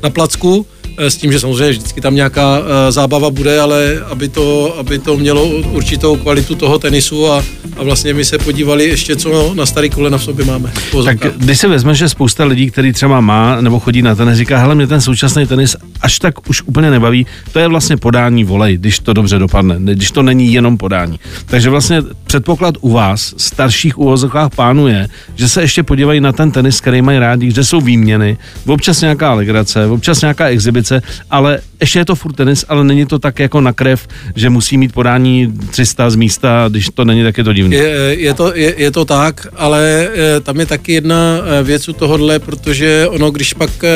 na 0.04 0.10
placku 0.10 0.66
Eh, 0.66 0.71
s 0.98 1.18
tím, 1.18 1.32
že 1.32 1.40
samozřejmě 1.40 1.70
vždycky 1.70 2.02
tam 2.02 2.16
nějaká 2.16 2.60
uh, 2.60 2.66
zábava 2.90 3.30
bude, 3.30 3.60
ale 3.60 4.00
aby 4.10 4.30
to, 4.30 4.76
aby 4.80 5.00
to 5.00 5.18
mělo 5.18 5.46
určitou 5.46 6.16
kvalitu 6.16 6.56
toho 6.56 6.80
tenisu 6.80 7.32
a, 7.32 7.44
a 7.78 7.84
vlastně 7.84 8.14
my 8.14 8.26
se 8.26 8.38
podívali 8.38 8.84
ještě, 8.84 9.16
co 9.16 9.54
na 9.54 9.66
starý 9.66 9.90
kolena 9.90 10.18
v 10.18 10.24
sobě 10.24 10.46
máme. 10.46 10.72
Tak 11.06 11.18
když 11.38 11.60
se 11.60 11.68
vezme, 11.68 11.96
že 11.96 12.10
spousta 12.10 12.46
lidí, 12.46 12.72
který 12.72 12.94
třeba 12.94 13.22
má 13.22 13.62
nebo 13.62 13.80
chodí 13.80 14.02
na 14.02 14.16
tenis, 14.16 14.38
říká, 14.38 14.58
hele, 14.58 14.76
mě 14.76 14.88
ten 14.88 15.02
současný 15.02 15.48
tenis 15.48 15.76
až 16.02 16.20
tak 16.20 16.50
už 16.50 16.62
úplně 16.62 16.92
nebaví, 16.92 17.28
to 17.52 17.60
je 17.60 17.68
vlastně 17.68 17.98
podání 17.98 18.44
volej, 18.44 18.78
když 18.78 19.00
to 19.00 19.14
dobře 19.14 19.40
dopadne, 19.40 19.76
když 19.80 20.12
to 20.12 20.24
není 20.24 20.54
jenom 20.54 20.78
podání. 20.78 21.20
Takže 21.46 21.70
vlastně 21.70 22.02
předpoklad 22.32 22.76
u 22.82 22.90
vás, 22.90 23.34
starších 23.38 23.98
uvozovkách 23.98 24.56
pánů 24.56 24.88
je, 24.88 25.08
že 25.36 25.50
se 25.50 25.62
ještě 25.62 25.84
podívají 25.84 26.20
na 26.20 26.32
ten 26.32 26.52
tenis, 26.52 26.82
který 26.82 27.02
mají 27.02 27.20
rádi, 27.20 27.52
že 27.52 27.64
jsou 27.64 27.82
výměny, 27.82 28.38
občas 28.68 29.02
nějaká 29.02 29.34
legrace, 29.34 29.86
občas 29.86 30.22
nějaká 30.22 30.48
exibice, 30.48 31.02
ale 31.30 31.60
ještě 31.82 32.00
je 32.00 32.06
to 32.06 32.16
furt 32.16 32.34
tenis, 32.34 32.66
ale 32.70 32.84
není 32.84 33.06
to 33.06 33.20
tak 33.20 33.40
jako 33.40 33.62
na 33.62 33.74
krev, 33.74 34.08
že 34.36 34.50
musí 34.50 34.78
mít 34.78 34.94
podání 34.94 35.54
300 35.72 36.10
z 36.10 36.16
místa, 36.16 36.66
když 36.70 36.90
to 36.94 37.06
není, 37.06 37.24
tak 37.24 37.38
je 37.38 37.44
to 37.44 37.54
divné. 37.54 37.76
Je, 37.76 38.16
je, 38.20 38.34
to, 38.34 38.56
je, 38.56 38.74
je 38.78 38.92
to 38.92 39.06
tak, 39.06 39.48
ale 39.56 40.10
eh, 40.14 40.40
tam 40.40 40.60
je 40.60 40.66
taky 40.66 40.94
jedna 40.94 41.16
eh, 41.16 41.64
věc 41.64 41.90
u 41.90 41.94
tohohle, 41.94 42.40
protože 42.40 43.08
ono, 43.08 43.32
když 43.32 43.54
pak, 43.54 43.84
eh, 43.84 43.90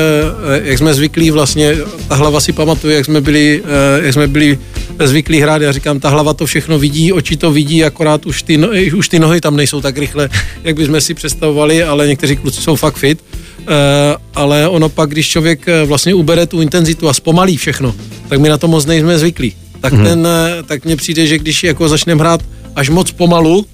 jak 0.64 0.78
jsme 0.78 0.94
zvyklí 0.94 1.32
vlastně, 1.32 1.76
ta 2.08 2.16
hlava 2.16 2.40
si 2.40 2.52
pamatuje, 2.52 2.96
jak 2.96 3.06
jsme 3.06 3.22
byli, 3.22 3.64
jak 4.02 4.14
jsme 4.14 4.28
byli 4.28 4.58
zvyklí 5.04 5.40
hrát, 5.40 5.62
já 5.62 5.72
říkám, 5.72 6.00
ta 6.00 6.10
hlava 6.10 6.34
to 6.34 6.46
všechno 6.46 6.80
vidí, 6.80 7.14
oči 7.14 7.38
to 7.38 7.52
vidí, 7.52 7.84
akorát 7.84 8.25
už 8.26 8.44
ty, 8.44 8.58
no, 8.58 8.70
už 8.98 9.10
ty 9.10 9.20
nohy 9.20 9.42
tam 9.42 9.56
nejsou 9.56 9.82
tak 9.82 9.98
rychle, 9.98 10.30
jak 10.64 10.76
bychom 10.76 11.02
si 11.02 11.14
představovali, 11.14 11.84
ale 11.84 12.08
někteří 12.08 12.36
kluci 12.36 12.62
jsou 12.62 12.76
fakt 12.76 12.96
fit. 12.96 13.24
Eh, 13.60 14.16
ale 14.36 14.68
ono 14.68 14.90
pak, 14.90 15.10
když 15.10 15.30
člověk 15.30 15.68
eh, 15.68 15.86
vlastně 15.86 16.14
ubere 16.14 16.46
tu 16.46 16.62
intenzitu 16.62 17.10
a 17.10 17.14
zpomalí 17.14 17.58
všechno, 17.58 17.96
tak 18.30 18.40
my 18.40 18.50
na 18.50 18.58
to 18.58 18.68
moc 18.68 18.86
nejsme 18.86 19.18
zvyklí. 19.18 19.54
Tak, 19.82 19.94
mm-hmm. 19.94 20.04
ten, 20.04 20.28
eh, 20.28 20.64
tak 20.64 20.86
mně 20.86 20.96
přijde, 20.96 21.28
že 21.28 21.38
když 21.38 21.64
jako 21.64 21.90
začneme 21.90 22.20
hrát 22.20 22.42
až 22.76 22.90
moc 22.90 23.12
pomalu, 23.12 23.66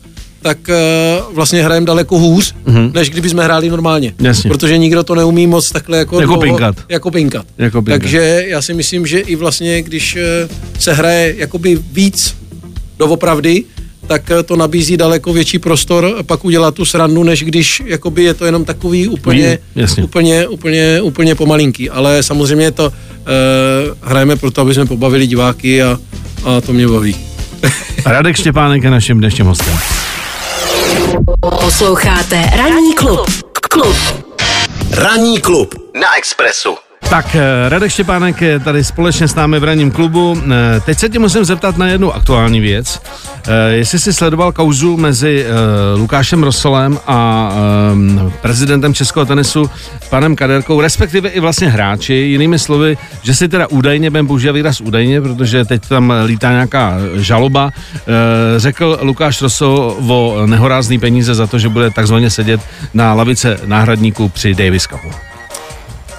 tak 0.42 0.58
uh, 0.70 1.36
vlastně 1.36 1.64
hrajeme 1.64 1.86
daleko 1.86 2.18
hůř, 2.20 2.56
mm-hmm. 2.66 2.94
než 2.94 3.10
kdyby 3.10 3.30
jsme 3.30 3.44
hráli 3.44 3.70
normálně. 3.70 4.14
Jasně. 4.20 4.50
Protože 4.50 4.78
nikdo 4.78 5.04
to 5.04 5.16
neumí 5.16 5.48
moc 5.48 5.72
takhle 5.72 5.98
jako, 5.98 6.22
jako, 6.22 6.26
dlouho, 6.26 6.42
pinkat. 6.42 6.76
jako 6.90 7.12
pinkat. 7.12 7.46
Jako 7.58 7.82
pinkat. 7.82 8.02
Takže 8.02 8.44
já 8.48 8.62
si 8.62 8.74
myslím, 8.74 9.08
že 9.08 9.20
i 9.20 9.36
vlastně, 9.36 9.82
když 9.82 10.16
uh, 10.16 10.56
se 10.80 10.94
hraje 10.94 11.36
jakoby 11.38 11.80
víc 11.92 12.36
doopravdy, 12.98 13.64
tak 14.12 14.32
eh, 14.32 14.44
to 14.44 14.56
nabízí 14.56 14.98
daleko 14.98 15.34
větší 15.34 15.60
prostor 15.60 16.16
pak 16.26 16.46
udělat 16.46 16.76
tu 16.76 16.86
srandu, 16.86 17.24
než 17.24 17.44
když 17.44 17.84
jakoby 17.86 18.24
je 18.24 18.34
to 18.34 18.46
jenom 18.46 18.66
takový 18.66 19.08
úplně, 19.08 19.60
Jasně. 19.76 20.04
úplně, 20.04 20.48
úplně, 20.48 21.02
úplně 21.02 21.36
pomalinký. 21.36 21.90
Ale 21.90 22.24
samozřejmě 22.24 22.72
to 22.72 22.86
uh, 22.86 22.94
hrajeme 24.10 24.36
proto, 24.36 24.62
aby 24.62 24.74
jsme 24.74 24.86
pobavili 24.86 25.28
diváky 25.28 25.84
a, 25.84 26.00
a 26.46 26.62
to 26.62 26.74
mě 26.74 26.88
baví. 26.88 27.16
Radek 28.06 28.36
Štěpánek 28.36 28.84
je 28.84 28.92
naším 28.92 29.18
dnešním 29.18 29.48
hostem. 29.48 29.78
Posloucháte 31.60 32.44
Ranní 32.58 32.94
klub. 32.96 33.20
Klub. 33.70 33.98
Ranní 34.92 35.42
klub 35.42 35.76
na 36.02 36.18
Expressu. 36.18 36.91
Tak, 37.12 37.36
eh, 37.36 37.70
Radek 37.70 37.92
Štěpánek 37.92 38.42
je 38.42 38.60
tady 38.60 38.84
společně 38.84 39.28
s 39.28 39.36
námi 39.36 39.60
v 39.60 39.64
ranním 39.64 39.92
klubu. 39.92 40.38
Eh, 40.44 40.80
teď 40.80 41.00
se 41.00 41.10
tě 41.10 41.20
musím 41.20 41.46
zeptat 41.46 41.78
na 41.78 41.88
jednu 41.88 42.16
aktuální 42.16 42.60
věc. 42.60 43.02
Eh, 43.48 43.72
jestli 43.72 44.00
jsi 44.00 44.14
sledoval 44.14 44.52
kauzu 44.52 44.98
mezi 44.98 45.46
Lukášem 45.96 46.44
Rosolem 46.44 47.00
a 47.08 47.52
prezidentem 48.42 48.94
českého 48.94 49.26
tenisu, 49.26 49.70
panem 50.10 50.36
Kaderkou, 50.36 50.82
respektive 50.82 51.30
i 51.30 51.40
vlastně 51.40 51.70
hráči, 51.70 52.14
jinými 52.14 52.60
slovy, 52.60 52.98
že 53.24 53.36
si 53.36 53.48
teda 53.48 53.68
údajně, 53.68 54.10
budem 54.10 54.28
používat 54.28 54.54
výraz 54.54 54.82
údajně, 54.82 55.22
protože 55.22 55.66
teď 55.66 55.88
tam 55.88 56.14
lítá 56.26 56.52
nějaká 56.52 56.98
žaloba, 57.16 57.72
řekl 58.58 59.00
Lukáš 59.02 59.42
Rosol 59.42 59.96
o 60.08 60.48
nehorázný 60.48 61.00
peníze 61.00 61.36
za 61.36 61.48
to, 61.48 61.60
že 61.60 61.70
bude 61.70 61.90
takzvaně 61.90 62.30
sedět 62.30 62.62
na 62.94 63.14
lavice 63.14 63.60
náhradníků 63.66 64.30
při 64.30 64.56
Davis 64.56 64.84
Cupu. 64.84 65.31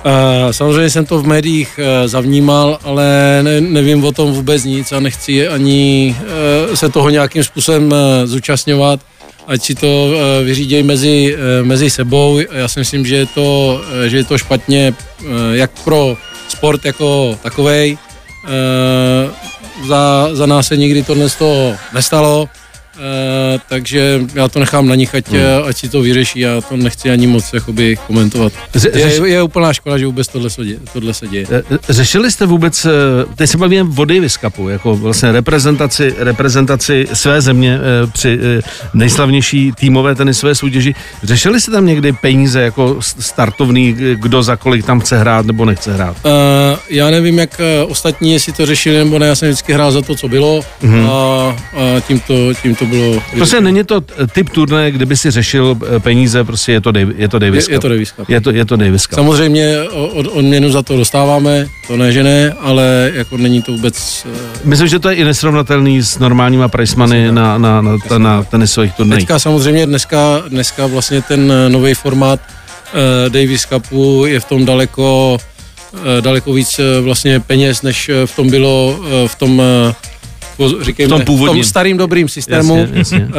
Uh, 0.04 0.50
samozřejmě 0.50 0.90
jsem 0.90 1.06
to 1.06 1.18
v 1.18 1.26
médiích 1.26 1.78
uh, 1.78 2.08
zavnímal, 2.08 2.78
ale 2.84 3.38
ne, 3.42 3.60
nevím 3.60 4.04
o 4.04 4.12
tom 4.12 4.32
vůbec 4.32 4.64
nic 4.64 4.92
a 4.92 5.00
nechci 5.00 5.48
ani 5.48 6.16
uh, 6.68 6.74
se 6.74 6.88
toho 6.88 7.10
nějakým 7.10 7.44
způsobem 7.44 7.94
zúčastňovat, 8.24 9.00
ať 9.46 9.62
si 9.62 9.74
to 9.74 10.10
vyřídějí 10.44 10.82
mezi, 10.82 11.36
mezi 11.62 11.90
sebou. 11.90 12.38
Já 12.52 12.68
si 12.68 12.78
myslím, 12.78 13.06
že 13.06 13.16
je 13.16 13.26
to, 13.26 13.80
že 14.06 14.16
je 14.16 14.24
to 14.24 14.38
špatně 14.38 14.94
jak 15.52 15.70
pro 15.84 16.16
sport 16.48 16.84
jako 16.84 17.38
takovej. 17.42 17.98
Za, 19.86 20.28
za 20.32 20.46
nás 20.46 20.66
se 20.66 20.76
nikdy 20.76 21.02
tohle 21.02 21.28
toho 21.30 21.76
nestalo. 21.94 22.48
Uh, 22.96 23.60
takže 23.68 24.20
já 24.34 24.48
to 24.48 24.58
nechám 24.58 24.88
na 24.88 24.94
nich, 24.94 25.14
ať, 25.14 25.28
hmm. 25.28 25.40
ať 25.68 25.76
si 25.76 25.88
to 25.88 26.02
vyřeší, 26.02 26.40
já 26.40 26.60
to 26.60 26.76
nechci 26.76 27.10
ani 27.10 27.26
moc 27.26 27.52
jakoby, 27.52 27.96
komentovat. 28.06 28.52
Ře- 28.74 28.96
je, 28.98 29.28
je 29.28 29.42
úplná 29.42 29.72
škoda, 29.72 29.98
že 29.98 30.06
vůbec 30.06 30.28
tohle 30.28 30.50
se 30.50 30.64
děje. 30.64 30.78
Tohle 30.92 31.14
se 31.14 31.28
děje. 31.28 31.46
Eh, 31.50 31.78
řešili 31.88 32.30
jste 32.30 32.46
vůbec, 32.46 32.86
teď 33.36 33.50
se 33.50 33.58
bavím 33.58 33.98
o 33.98 34.04
Davis 34.04 34.32
Cupu, 34.32 34.68
jako 34.68 34.96
vlastně 34.96 35.32
reprezentaci, 35.32 36.14
reprezentaci 36.18 37.06
své 37.12 37.40
země 37.40 37.78
při 38.12 38.38
nejslavnější 38.94 39.72
týmové 39.72 40.14
tenisové 40.14 40.54
soutěži. 40.54 40.94
Řešili 41.22 41.60
jste 41.60 41.70
tam 41.70 41.86
někdy 41.86 42.12
peníze 42.12 42.62
jako 42.62 42.96
startovný, 43.00 43.96
kdo 44.14 44.42
za 44.42 44.56
kolik 44.56 44.86
tam 44.86 45.00
chce 45.00 45.18
hrát 45.18 45.46
nebo 45.46 45.64
nechce 45.64 45.94
hrát? 45.94 46.16
Uh, 46.24 46.30
já 46.88 47.10
nevím, 47.10 47.38
jak 47.38 47.60
ostatní, 47.88 48.32
jestli 48.32 48.52
to 48.52 48.66
řešili 48.66 48.98
nebo 48.98 49.18
ne, 49.18 49.26
já 49.26 49.34
jsem 49.34 49.48
vždycky 49.48 49.72
hrál 49.72 49.92
za 49.92 50.02
to, 50.02 50.14
co 50.14 50.28
bylo 50.28 50.60
hmm. 50.82 51.10
a, 51.10 51.12
a 51.12 52.00
tímto, 52.00 52.34
tímto 52.62 52.81
to 52.81 52.81
bylo... 52.86 53.22
Prostě 53.36 53.60
není 53.60 53.84
to 53.84 54.00
typ 54.32 54.48
turné, 54.48 54.90
kdyby 54.90 55.16
si 55.16 55.30
řešil 55.30 55.76
eh, 55.96 56.00
peníze, 56.00 56.44
prostě 56.44 56.72
je 56.72 56.80
to, 56.80 56.92
je 57.16 57.28
to 57.28 57.38
Davis 57.38 57.64
Cup. 57.64 57.70
Je, 57.70 57.74
je 57.74 57.80
to 57.80 57.88
Davis 57.88 58.12
Cup. 58.12 58.28
Je 58.28 58.40
to, 58.40 58.50
je 58.50 58.64
to 58.64 58.76
Davis 58.76 59.06
Cup. 59.06 59.14
Samozřejmě 59.14 59.82
od, 59.90 60.26
odměnu 60.26 60.70
za 60.70 60.82
to 60.82 60.96
dostáváme, 60.96 61.66
to 61.86 61.96
ne, 61.96 62.12
že 62.12 62.22
ne, 62.22 62.52
ale 62.60 63.10
jako 63.14 63.36
není 63.36 63.62
to 63.62 63.72
vůbec... 63.72 64.26
Uh... 64.26 64.32
Myslím, 64.64 64.88
že 64.88 64.98
to 64.98 65.08
je 65.08 65.16
i 65.16 65.24
nesrovnatelný 65.24 66.02
s 66.02 66.18
normálníma 66.18 66.68
pricemoney 66.68 67.32
na, 67.32 67.58
na, 67.58 67.80
na, 67.80 67.96
na, 68.10 68.18
na 68.18 68.42
tenisových 68.42 68.94
turnajích. 68.94 69.24
Teďka 69.24 69.38
samozřejmě 69.38 69.86
dneska, 69.86 70.42
dneska 70.48 70.86
vlastně 70.86 71.22
ten 71.22 71.52
eh, 71.52 71.68
nový 71.68 71.94
formát 71.94 72.40
uh, 72.40 73.32
Davis 73.32 73.66
Cupu 73.66 74.24
je 74.26 74.40
v 74.40 74.44
tom 74.44 74.64
daleko 74.64 75.38
daleko 76.20 76.52
víc 76.52 76.80
vlastně 77.00 77.40
peněz, 77.40 77.82
než 77.82 78.10
v 78.26 78.36
tom 78.36 78.50
bylo 78.50 79.00
v 79.26 79.34
tom 79.34 79.62
říkejme, 80.80 81.08
v 81.08 81.16
tom, 81.16 81.24
původním. 81.24 81.62
v 81.62 81.66
tom 81.66 81.70
starým 81.70 81.96
dobrým 81.96 82.28
systému, 82.28 82.76
jasně, 82.76 82.98
jasně. 82.98 83.18
Uh, 83.18 83.32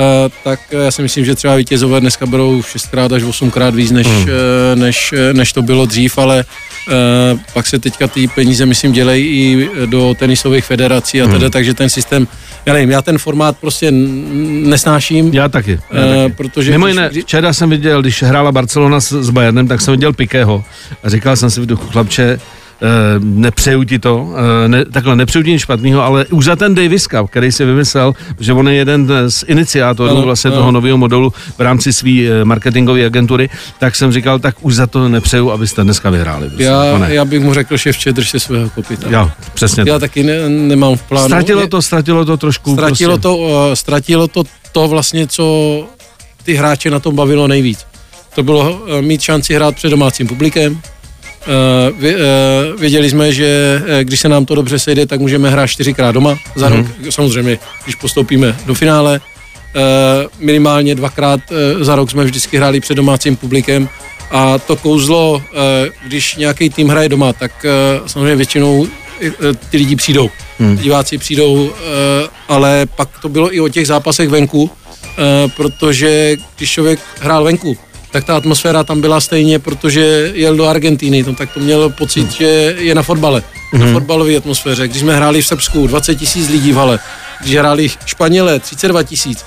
tak 0.44 0.60
já 0.72 0.92
si 0.92 1.02
myslím, 1.02 1.26
že 1.26 1.36
třeba 1.36 1.56
vítězové 1.56 2.00
dneska 2.00 2.26
berou 2.26 2.62
6x 2.62 3.16
až 3.16 3.24
8x 3.24 3.72
víc, 3.72 3.92
než, 3.92 4.08
hmm. 4.08 4.24
uh, 4.24 4.30
než, 4.76 5.14
než 5.34 5.54
to 5.54 5.62
bylo 5.62 5.86
dřív, 5.86 6.18
ale 6.18 6.46
uh, 6.88 7.40
pak 7.54 7.68
se 7.68 7.80
teďka 7.80 8.08
ty 8.08 8.28
peníze, 8.28 8.66
myslím, 8.66 8.92
dělají 8.92 9.26
i 9.26 9.70
do 9.86 10.16
tenisových 10.20 10.66
federací 10.66 11.22
a 11.22 11.26
tedy, 11.26 11.40
hmm. 11.40 11.52
takže 11.52 11.74
ten 11.74 11.90
systém, 11.90 12.28
já 12.66 12.74
nevím, 12.74 12.92
já 12.92 13.02
ten 13.02 13.18
formát 13.18 13.58
prostě 13.58 13.92
nesnáším. 13.92 15.34
Já 15.34 15.50
taky. 15.50 15.80
Já 15.94 16.06
uh, 16.06 16.24
taky. 16.24 16.34
Protože 16.34 16.72
Mimo 16.72 16.88
jiné, 16.88 17.10
když... 17.12 17.24
včera 17.24 17.54
jsem 17.54 17.70
viděl, 17.70 18.02
když 18.02 18.24
hrála 18.24 18.52
Barcelona 18.52 19.00
s, 19.00 19.24
s 19.24 19.30
Bayernem, 19.30 19.68
tak 19.68 19.82
jsem 19.82 19.92
viděl 19.92 20.14
Pikého 20.14 20.64
a 21.04 21.10
říkal 21.10 21.36
jsem 21.36 21.50
si 21.50 21.62
v 21.62 21.66
duchu, 21.66 21.88
chlapče, 21.88 22.24
Eh, 22.34 22.40
nepřeju 23.20 23.84
ti 23.84 24.00
to, 24.00 24.34
eh, 24.36 24.68
ne, 24.68 24.86
takhle 24.86 25.16
nepřeju 25.16 25.44
ti 25.44 25.52
nic 25.52 25.62
špatného, 25.62 26.04
ale 26.04 26.26
už 26.26 26.46
za 26.46 26.56
ten 26.56 26.76
Davis 26.76 27.08
Cup, 27.08 27.30
který 27.30 27.52
si 27.52 27.66
vymyslel, 27.66 28.14
že 28.40 28.54
on 28.54 28.68
je 28.68 28.76
jeden 28.76 29.12
z 29.28 29.44
iniciátorů 29.48 30.16
no, 30.16 30.22
vlastně 30.22 30.50
no. 30.50 30.58
toho 30.58 30.72
nového 30.72 30.98
modelu 30.98 31.34
v 31.58 31.62
rámci 31.62 31.94
své 31.94 32.12
eh, 32.12 32.46
marketingové 32.46 33.06
agentury, 33.06 33.50
tak 33.80 33.96
jsem 33.96 34.12
říkal, 34.12 34.40
tak 34.40 34.56
už 34.62 34.76
za 34.76 34.88
to 34.88 35.10
nepřeju, 35.10 35.52
abyste 35.52 35.84
dneska 35.84 36.10
vyhráli. 36.10 36.48
Prostě, 36.48 36.64
já, 36.64 37.08
já 37.08 37.26
bych 37.26 37.42
mu 37.42 37.54
řekl, 37.54 37.78
že 37.78 37.92
vče, 37.92 38.14
drž 38.14 38.30
se 38.30 38.40
svého 38.40 38.70
kopita. 38.70 39.08
Já, 39.10 39.32
přesně. 39.54 39.84
Já 39.88 40.00
tak. 40.00 40.02
taky 40.02 40.24
ne, 40.24 40.50
nemám 40.50 40.96
v 40.96 41.02
plánu. 41.02 41.28
Ztratilo 41.28 41.68
to, 41.68 41.82
ztratilo 41.82 42.26
to 42.26 42.38
trošku. 42.38 42.74
Ztratilo, 42.74 43.14
prostě. 43.14 43.22
to, 43.22 43.38
uh, 43.38 43.74
ztratilo 43.74 44.28
to 44.28 44.44
to 44.72 44.88
vlastně, 44.88 45.28
co 45.28 45.88
ty 46.44 46.54
hráče 46.54 46.90
na 46.90 47.00
tom 47.00 47.16
bavilo 47.16 47.48
nejvíc. 47.48 47.86
To 48.36 48.44
bylo 48.44 48.72
uh, 48.72 49.02
mít 49.02 49.22
šanci 49.22 49.56
hrát 49.56 49.76
před 49.76 49.90
domácím 49.90 50.28
publikem, 50.28 50.82
věděli 52.80 53.10
jsme, 53.10 53.34
že 53.34 53.82
když 54.04 54.20
se 54.20 54.30
nám 54.30 54.46
to 54.46 54.56
dobře 54.56 54.80
sejde, 54.80 55.06
tak 55.06 55.20
můžeme 55.20 55.50
hrát 55.50 55.68
čtyřikrát 55.68 56.12
doma 56.12 56.38
za 56.56 56.70
rok. 56.70 56.80
Mm. 56.80 57.12
Samozřejmě, 57.12 57.60
když 57.84 57.96
postoupíme 57.96 58.58
do 58.66 58.74
finále. 58.74 59.22
minimálně 60.40 60.96
dvakrát 60.96 61.40
za 61.82 61.96
rok 61.96 62.12
jsme 62.12 62.24
vždycky 62.24 62.58
hráli 62.58 62.80
před 62.80 62.96
domácím 62.96 63.36
publikem 63.36 63.90
a 64.32 64.58
to 64.58 64.76
kouzlo, 64.76 65.44
když 66.08 66.36
nějaký 66.36 66.70
tým 66.70 66.88
hraje 66.88 67.10
doma, 67.10 67.34
tak 67.34 67.66
samozřejmě 68.06 68.36
většinou 68.36 68.88
ty 69.70 69.78
lidi 69.78 69.96
přijdou. 69.96 70.30
Hmm. 70.60 70.78
Diváci 70.78 71.18
přijdou, 71.18 71.74
ale 72.48 72.86
pak 72.96 73.10
to 73.22 73.30
bylo 73.30 73.56
i 73.56 73.60
o 73.60 73.70
těch 73.70 73.88
zápasech 73.88 74.30
venku, 74.30 74.72
protože 75.58 76.36
když 76.58 76.72
člověk 76.72 77.00
hrál 77.20 77.44
venku, 77.44 77.78
tak 78.14 78.24
ta 78.24 78.38
atmosféra 78.38 78.84
tam 78.84 79.02
byla 79.02 79.22
stejně, 79.22 79.60
protože 79.60 80.32
jel 80.34 80.56
do 80.56 80.68
Argentíny, 80.68 81.24
no, 81.24 81.36
tak 81.36 81.54
to 81.54 81.60
měl 81.60 81.90
pocit, 81.90 82.22
hmm. 82.22 82.32
že 82.32 82.76
je 82.78 82.96
na 82.96 83.04
fotbale, 83.04 83.44
hmm. 83.72 83.86
na 83.86 83.92
fotbalové 83.94 84.36
atmosféře. 84.36 84.88
Když 84.88 85.00
jsme 85.00 85.16
hráli 85.16 85.42
v 85.42 85.48
Srbsku, 85.48 85.88
20 85.88 86.16
tisíc 86.16 86.50
lidí 86.50 86.72
v 86.72 86.76
hale, 86.76 87.00
když 87.42 87.56
hráli 87.56 87.90
Španěle, 88.06 88.60
32 88.60 89.04
tisíc, 89.04 89.46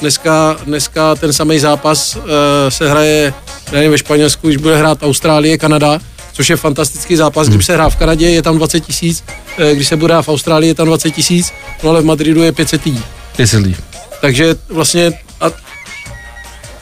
dneska, 0.00 0.56
dneska 0.64 1.14
ten 1.14 1.32
samý 1.32 1.58
zápas 1.58 2.16
uh, 2.16 2.22
se 2.68 2.90
hraje, 2.90 3.34
nevím, 3.72 3.90
ve 3.90 3.98
Španělsku, 3.98 4.46
když 4.46 4.56
bude 4.56 4.76
hrát 4.76 5.02
Austrálie, 5.02 5.58
Kanada, 5.58 5.98
což 6.32 6.50
je 6.50 6.56
fantastický 6.56 7.16
zápas. 7.16 7.46
Hmm. 7.46 7.56
Když 7.56 7.66
se 7.66 7.74
hrá 7.74 7.90
v 7.90 7.96
Kanadě, 7.96 8.30
je 8.30 8.42
tam 8.42 8.58
20 8.58 8.80
tisíc, 8.80 9.24
uh, 9.58 9.64
když 9.64 9.88
se 9.88 9.96
bude 9.96 10.14
hrát 10.14 10.22
v 10.22 10.28
Austrálii, 10.28 10.70
je 10.70 10.74
tam 10.74 10.86
20 10.86 11.10
tisíc, 11.10 11.52
no 11.82 11.90
ale 11.90 12.02
v 12.02 12.04
Madridu 12.04 12.42
je 12.42 12.52
500 12.52 12.84
lidí. 12.84 13.02
500 13.36 13.60
lidí. 13.60 13.76
Takže 14.20 14.54
vlastně 14.68 15.12
a 15.40 15.50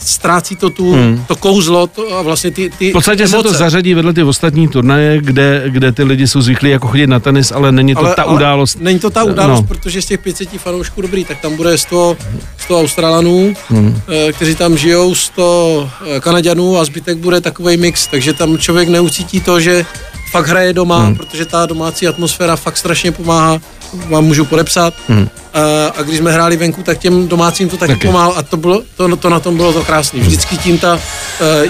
ztrácí 0.08 0.56
to 0.56 0.70
tu, 0.70 0.92
hmm. 0.92 1.24
to 1.28 1.36
kouzlo 1.36 1.86
to 1.86 2.18
a 2.18 2.22
vlastně 2.22 2.50
ty, 2.50 2.70
ty 2.78 2.90
V 2.90 2.92
podstatě 2.92 3.22
emoce. 3.22 3.36
se 3.36 3.42
to 3.42 3.52
zařadí 3.58 3.94
vedle 3.94 4.12
ty 4.12 4.22
ostatní 4.22 4.68
turnaje, 4.68 5.20
kde, 5.20 5.64
kde 5.68 5.92
ty 5.92 6.02
lidi 6.02 6.28
jsou 6.28 6.40
zvyklí 6.40 6.70
jako 6.70 6.88
chodit 6.88 7.06
na 7.06 7.20
tenis, 7.20 7.52
ale 7.52 7.72
není 7.72 7.94
to 7.94 8.00
ale, 8.00 8.14
ta 8.14 8.22
ale 8.22 8.34
událost. 8.34 8.78
Není 8.80 8.98
to 8.98 9.10
ta 9.10 9.24
událost, 9.24 9.60
no. 9.60 9.66
protože 9.66 10.02
z 10.02 10.06
těch 10.06 10.20
500 10.20 10.48
fanoušků 10.48 11.02
dobrý, 11.02 11.24
tak 11.24 11.40
tam 11.40 11.56
bude 11.56 11.78
100, 11.78 12.16
100 12.58 12.80
Australanů, 12.80 13.54
hmm. 13.68 14.00
Eh, 14.08 14.32
kteří 14.32 14.54
tam 14.54 14.76
žijou, 14.76 15.14
100 15.14 15.90
eh, 16.16 16.20
Kanaďanů 16.20 16.78
a 16.78 16.84
zbytek 16.84 17.18
bude 17.18 17.40
takový 17.40 17.76
mix, 17.76 18.06
takže 18.06 18.32
tam 18.32 18.58
člověk 18.58 18.88
neucítí 18.88 19.40
to, 19.40 19.60
že 19.60 19.84
fakt 20.30 20.46
hraje 20.46 20.72
doma, 20.72 21.04
hmm. 21.04 21.16
protože 21.16 21.44
ta 21.44 21.66
domácí 21.66 22.08
atmosféra 22.08 22.56
fakt 22.56 22.76
strašně 22.76 23.12
pomáhá 23.12 23.60
vám 24.08 24.24
můžu 24.24 24.44
podepsat. 24.44 24.94
Hmm. 25.08 25.28
A, 25.54 25.60
a 25.98 26.02
když 26.02 26.18
jsme 26.18 26.32
hráli 26.32 26.56
venku, 26.56 26.82
tak 26.82 26.98
těm 26.98 27.28
domácím 27.28 27.68
to 27.68 27.76
taky 27.76 27.92
okay. 27.92 28.10
pomáhalo 28.10 28.36
a 28.38 28.42
to, 28.42 28.56
bylo, 28.56 28.82
to, 28.96 29.16
to 29.16 29.30
na 29.30 29.40
tom 29.40 29.56
bylo 29.56 29.72
to 29.72 29.84
krásné. 29.84 30.20
Vždycky 30.20 30.56
tím 30.56 30.78
ta 30.78 30.94
uh, 30.94 31.00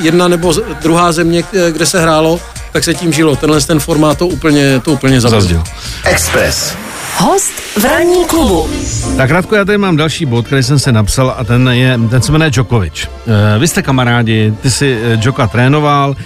jedna 0.05 0.29
nebo 0.29 0.55
druhá 0.83 1.13
země, 1.13 1.45
kde 1.71 1.87
se 1.87 2.01
hrálo, 2.01 2.41
tak 2.73 2.85
se 2.85 2.95
tím 2.95 3.13
žilo. 3.13 3.37
Tenhle 3.37 3.61
ten 3.61 3.81
formát 3.81 4.19
to 4.19 4.27
úplně, 4.27 4.81
to 4.81 4.93
úplně 4.93 5.21
zazdil. 5.21 5.63
Express. 6.05 6.75
Host 7.19 7.53
v 7.79 7.85
ranní 7.85 8.25
klubu. 8.25 8.69
Tak 9.17 9.29
krátko, 9.29 9.55
já 9.55 9.65
tady 9.65 9.79
mám 9.79 9.97
další 9.97 10.27
bod, 10.27 10.47
který 10.47 10.63
jsem 10.63 10.79
se 10.79 10.93
napsal 10.93 11.35
a 11.39 11.45
ten, 11.45 11.69
je, 11.69 12.01
ten 12.11 12.23
se 12.23 12.33
jmenuje 12.33 12.51
Djokovic. 12.51 13.09
Uh, 13.27 13.33
vy 13.61 13.69
jste 13.69 13.83
kamarádi, 13.83 14.55
ty 14.63 14.71
si 14.71 14.99
Djoka 15.17 15.47
trénoval, 15.47 16.17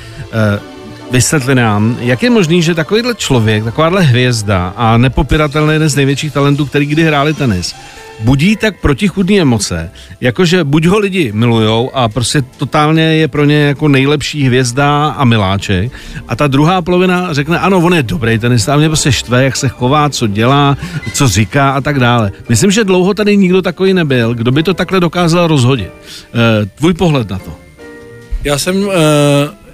vysvětli 1.10 1.54
nám, 1.54 1.96
jak 2.00 2.22
je 2.22 2.30
možný, 2.30 2.62
že 2.62 2.74
takovýhle 2.74 3.14
člověk, 3.14 3.64
takováhle 3.64 4.02
hvězda 4.02 4.72
a 4.76 4.96
nepopiratelný 4.96 5.72
jeden 5.72 5.88
z 5.88 5.96
největších 5.96 6.32
talentů, 6.32 6.66
který 6.66 6.86
kdy 6.86 7.02
hráli 7.02 7.34
tenis, 7.34 7.74
budí 8.20 8.56
tak 8.56 8.80
protichudné 8.80 9.36
emoce, 9.36 9.90
jakože 10.20 10.64
buď 10.64 10.86
ho 10.86 10.98
lidi 10.98 11.32
milujou 11.32 11.90
a 11.94 12.08
prostě 12.08 12.42
totálně 12.42 13.02
je 13.02 13.28
pro 13.28 13.44
ně 13.44 13.56
jako 13.56 13.88
nejlepší 13.88 14.42
hvězda 14.44 15.08
a 15.08 15.24
miláček 15.24 15.92
a 16.28 16.36
ta 16.36 16.46
druhá 16.46 16.82
polovina 16.82 17.32
řekne, 17.32 17.58
ano, 17.58 17.78
on 17.78 17.94
je 17.94 18.02
dobrý 18.02 18.38
tenista, 18.38 18.76
mě 18.76 18.88
prostě 18.88 19.12
štve, 19.12 19.44
jak 19.44 19.56
se 19.56 19.68
chová, 19.68 20.08
co 20.10 20.26
dělá, 20.26 20.76
co 21.12 21.28
říká 21.28 21.70
a 21.70 21.80
tak 21.80 21.98
dále. 21.98 22.32
Myslím, 22.48 22.70
že 22.70 22.84
dlouho 22.84 23.14
tady 23.14 23.36
nikdo 23.36 23.62
takový 23.62 23.94
nebyl, 23.94 24.34
kdo 24.34 24.52
by 24.52 24.62
to 24.62 24.74
takhle 24.74 25.00
dokázal 25.00 25.46
rozhodit. 25.46 25.90
E, 25.90 26.66
tvůj 26.66 26.94
pohled 26.94 27.30
na 27.30 27.38
to? 27.38 27.56
Já 28.44 28.58
jsem, 28.58 28.76
Já 28.76 28.90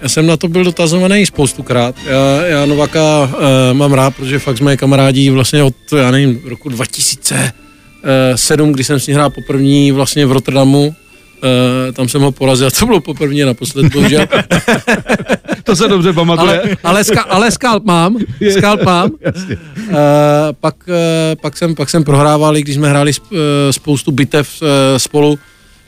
jsem 0.08 0.26
na 0.26 0.36
to 0.36 0.48
byl 0.48 0.64
dotazovaný 0.64 1.26
spoustukrát. 1.26 1.94
Já, 2.06 2.46
já 2.46 2.66
Novaka 2.66 3.22
uh, 3.22 3.30
mám 3.72 3.92
rád, 3.92 4.16
protože 4.16 4.38
fakt 4.38 4.56
jsme 4.56 4.76
kamarádi 4.76 5.30
vlastně 5.30 5.62
od, 5.62 5.74
já 5.96 6.10
nevím, 6.10 6.40
roku 6.44 6.68
2007, 6.68 8.72
kdy 8.72 8.84
jsem 8.84 9.00
s 9.00 9.06
ním 9.06 9.16
hrál 9.16 9.30
poprvé 9.30 9.92
vlastně 9.92 10.26
v 10.26 10.32
Rotterdamu, 10.32 10.94
Uh, 11.36 11.92
tam 11.92 12.08
jsem 12.08 12.22
ho 12.22 12.32
porazil, 12.32 12.70
to 12.70 12.86
bylo 12.86 13.00
poprvé 13.00 13.44
naposled, 13.44 13.92
bohužel. 13.92 14.26
to 15.64 15.76
se 15.76 15.88
dobře 15.88 16.12
pamatuje. 16.12 16.60
Ale, 16.60 16.76
ale, 16.84 17.04
ska, 17.04 17.22
ale 17.22 17.50
skalp 17.50 17.84
mám, 17.84 18.16
skalp 18.58 18.82
mám. 18.82 19.10
Uh, 19.86 19.92
pak, 20.60 20.74
uh, 20.88 20.94
pak, 21.40 21.56
jsem, 21.56 21.74
pak 21.74 21.90
jsem 21.90 22.04
prohrával, 22.04 22.56
i 22.56 22.62
když 22.62 22.74
jsme 22.74 22.88
hráli 22.88 23.12
spoustu 23.70 24.12
bitev 24.12 24.62
spolu, 24.96 25.38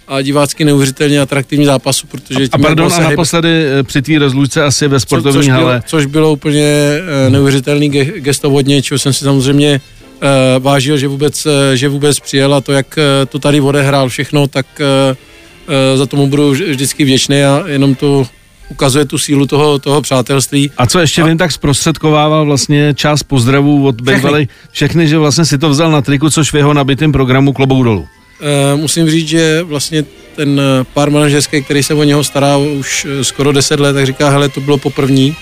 a 0.09 0.23
divácky 0.23 0.65
neuvěřitelně 0.65 1.21
atraktivní 1.21 1.65
zápasu, 1.65 2.07
protože... 2.07 2.45
A, 2.45 2.49
a 2.53 2.59
pardon, 2.59 2.93
a 2.93 3.01
naposledy 3.01 3.65
při 3.83 4.03
tvý 4.03 4.19
rozlučce 4.19 4.65
asi 4.65 4.89
ve 4.89 5.01
sportovní 5.01 5.33
co, 5.33 5.39
což 5.39 5.49
hale. 5.49 5.65
Bylo, 5.65 5.83
což 5.87 6.07
bylo 6.07 6.33
úplně 6.33 6.99
neuvěřitelný 7.29 7.89
gesto 8.17 8.51
vodně, 8.51 8.83
čeho 8.83 8.99
jsem 8.99 9.13
si 9.13 9.25
samozřejmě 9.25 9.81
uh, 9.81 10.63
vážil, 10.63 10.99
že 10.99 11.09
vůbec, 11.09 11.47
uh, 11.47 11.53
že 11.75 11.89
vůbec 11.89 12.21
přijel 12.21 12.55
a 12.55 12.61
to, 12.61 12.73
jak 12.73 12.87
uh, 12.87 13.03
to 13.29 13.39
tady 13.39 13.61
odehrál 13.61 14.09
všechno, 14.09 14.47
tak 14.47 14.67
uh, 14.81 15.99
za 15.99 16.07
tomu 16.07 16.27
budu 16.27 16.51
vždycky 16.51 17.05
vděčný 17.05 17.43
a 17.45 17.65
jenom 17.67 17.95
to 17.95 18.27
ukazuje 18.69 19.05
tu 19.05 19.19
sílu 19.19 19.47
toho, 19.47 19.79
toho 19.79 20.03
přátelství. 20.03 20.71
A 20.77 20.87
co 20.87 20.99
ještě 20.99 21.23
a... 21.23 21.27
vím, 21.27 21.39
tak 21.39 21.53
zprostředkovával 21.53 22.47
vlastně 22.47 22.95
část 22.95 23.23
pozdravů 23.23 23.87
od 23.87 24.01
Bejvalej 24.01 24.49
všechny, 24.73 25.09
že 25.09 25.19
vlastně 25.19 25.45
si 25.45 25.59
to 25.59 25.69
vzal 25.69 25.91
na 25.91 26.03
triku, 26.03 26.31
což 26.31 26.53
v 26.53 26.57
jeho 26.57 26.75
nabitém 26.75 27.13
programu 27.13 27.53
klobou 27.53 27.83
dolů. 27.83 28.07
Uh, 28.41 28.81
musím 28.81 29.11
říct, 29.11 29.29
že 29.29 29.63
vlastně 29.63 30.05
ten 30.37 30.61
pár 30.95 31.11
manažerský, 31.11 31.63
který 31.63 31.83
se 31.83 31.95
o 31.95 32.03
něho 32.05 32.25
stará 32.25 32.57
už 32.57 33.07
skoro 33.23 33.53
10 33.53 33.81
let, 33.81 33.93
tak 33.93 34.07
říká, 34.07 34.29
hele, 34.29 34.49
to 34.49 34.61
bylo 34.61 34.79
poprvní, 34.79 35.37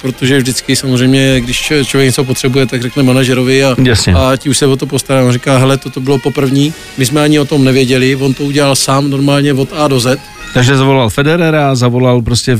protože 0.00 0.38
vždycky 0.38 0.76
samozřejmě, 0.76 1.40
když 1.40 1.72
člověk 1.84 2.08
něco 2.08 2.24
potřebuje, 2.24 2.66
tak 2.66 2.82
řekne 2.82 3.02
manažerovi 3.02 3.64
a, 3.64 3.76
a 4.14 4.36
ti 4.36 4.48
už 4.48 4.58
se 4.58 4.66
o 4.66 4.76
to 4.76 4.86
postará. 4.86 5.24
On 5.24 5.32
říká, 5.32 5.58
hele, 5.58 5.76
toto 5.78 6.00
bylo 6.00 6.18
poprvní, 6.18 6.74
my 6.98 7.06
jsme 7.06 7.22
ani 7.22 7.38
o 7.38 7.44
tom 7.44 7.64
nevěděli, 7.64 8.16
on 8.16 8.34
to 8.34 8.44
udělal 8.44 8.76
sám 8.76 9.10
normálně 9.10 9.52
od 9.52 9.68
A 9.76 9.88
do 9.88 10.00
Z. 10.00 10.18
Takže 10.54 10.76
zavolal 10.76 11.10
Federera, 11.10 11.74
zavolal 11.74 12.22
prostě 12.22 12.58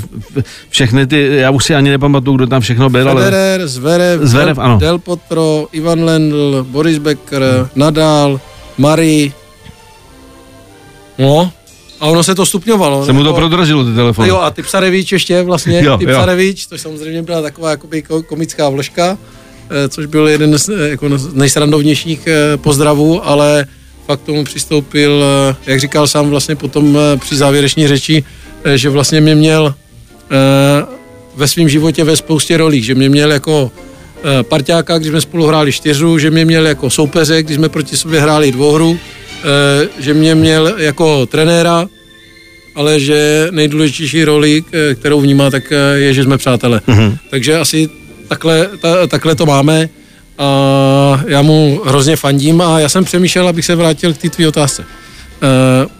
všechny 0.68 1.06
ty, 1.06 1.28
já 1.36 1.50
už 1.50 1.64
si 1.64 1.74
ani 1.74 1.90
nepamatuju, 1.90 2.36
kdo 2.36 2.46
tam 2.46 2.60
všechno 2.60 2.90
byl. 2.90 3.08
Federer, 3.08 3.60
ale... 3.60 3.68
Zverev, 3.68 4.20
Zverev 4.20 4.56
Del, 4.56 4.64
ano. 4.64 4.78
Del 4.78 4.98
Potro, 4.98 5.66
Ivan 5.72 6.04
Lendl, 6.04 6.66
Boris 6.70 6.98
Becker, 6.98 7.42
hmm. 7.42 7.68
Nadal, 7.74 8.40
Marie. 8.78 9.41
No, 11.18 11.52
a 12.02 12.06
ono 12.06 12.22
se 12.22 12.34
to 12.34 12.46
stupňovalo. 12.46 13.06
Se 13.06 13.12
mu 13.12 13.24
to 13.24 13.34
prodražilo, 13.34 13.84
ty 13.84 13.94
telefony. 13.94 14.28
Jo, 14.28 14.36
a 14.36 14.50
ty 14.50 14.62
Psarevič 14.62 15.12
ještě 15.12 15.42
vlastně, 15.42 15.82
jo, 15.84 15.98
ty 15.98 16.06
Psarevič, 16.06 16.66
to 16.66 16.78
samozřejmě 16.78 17.22
byla 17.22 17.42
taková 17.42 17.70
jakoby 17.70 18.02
komická 18.26 18.68
vložka, 18.68 19.18
eh, 19.70 19.88
což 19.88 20.06
byl 20.06 20.28
jeden 20.28 20.58
z 20.58 20.68
eh, 20.68 20.88
jako 20.88 21.08
nejsrandovnějších 21.32 22.26
eh, 22.26 22.56
pozdravů, 22.56 23.26
ale 23.26 23.66
fakt 24.06 24.20
tomu 24.20 24.44
přistoupil, 24.44 25.24
jak 25.66 25.80
říkal 25.80 26.06
sám 26.06 26.30
vlastně 26.30 26.56
potom 26.56 26.98
při 27.20 27.36
závěreční 27.36 27.88
řeči, 27.88 28.24
že 28.74 28.88
vlastně 28.88 29.20
mě 29.20 29.34
měl 29.34 29.74
ve 31.36 31.48
svém 31.48 31.68
životě 31.68 32.04
ve 32.04 32.16
spoustě 32.16 32.56
rolích, 32.56 32.84
že 32.84 32.94
mě 32.94 33.08
měl 33.08 33.32
jako 33.32 33.70
parťáka, 34.42 34.98
když 34.98 35.10
jsme 35.10 35.20
spolu 35.20 35.46
hráli 35.46 35.72
čtyřu, 35.72 36.18
že 36.18 36.30
mě 36.30 36.44
měl 36.44 36.66
jako 36.66 36.90
soupeře, 36.90 37.42
když 37.42 37.56
jsme 37.56 37.68
proti 37.68 37.96
sobě 37.96 38.20
hráli 38.20 38.52
dvouhru, 38.52 38.98
že 39.98 40.14
mě 40.14 40.34
měl 40.34 40.74
jako 40.78 41.26
trenéra, 41.26 41.88
ale 42.74 43.00
že 43.00 43.48
nejdůležitější 43.50 44.24
roli, 44.24 44.64
eh, 44.72 44.94
kterou 44.94 45.20
vnímá, 45.20 45.50
tak 45.50 45.72
eh, 45.72 45.98
je, 45.98 46.14
že 46.14 46.24
jsme 46.24 46.38
přátelé. 46.38 46.80
Mm-hmm. 46.88 47.18
Takže 47.30 47.58
asi 47.58 47.90
takhle, 48.28 48.68
ta, 48.80 49.06
takhle 49.06 49.34
to 49.34 49.46
máme 49.46 49.88
a 50.38 51.22
já 51.26 51.42
mu 51.42 51.80
hrozně 51.84 52.16
fandím 52.16 52.60
a 52.60 52.80
já 52.80 52.88
jsem 52.88 53.04
přemýšlel, 53.04 53.48
abych 53.48 53.64
se 53.64 53.74
vrátil 53.74 54.14
k 54.14 54.18
té 54.18 54.30
tvý 54.30 54.46
otázce. 54.46 54.82
Uh, 54.82 55.90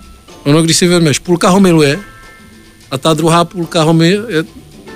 ono, 0.45 0.63
když 0.63 0.77
si 0.77 0.89
vezmeš, 0.89 1.19
půlka 1.19 1.49
ho 1.49 1.61
miluje 1.61 1.99
a 2.91 2.99
ta 2.99 3.15
druhá 3.15 3.45
půlka 3.45 3.83
ho 3.83 3.93
mi, 3.93 4.19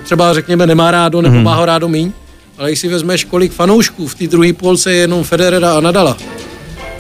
třeba 0.05 0.35
řekněme 0.35 0.67
nemá 0.67 0.91
rádo 0.91 1.23
nebo 1.23 1.37
mm-hmm. 1.37 1.43
má 1.43 1.55
ho 1.55 1.65
rádo 1.65 1.89
míň, 1.89 2.13
ale 2.59 2.69
když 2.71 2.79
si 2.79 2.89
vezmeš, 2.89 3.25
kolik 3.25 3.53
fanoušků 3.53 4.09
v 4.09 4.15
té 4.15 4.27
druhé 4.27 4.53
půlce 4.53 4.93
je 4.93 4.99
jenom 4.99 5.25
Federera 5.25 5.77
a 5.77 5.81
Nadala, 5.81 6.17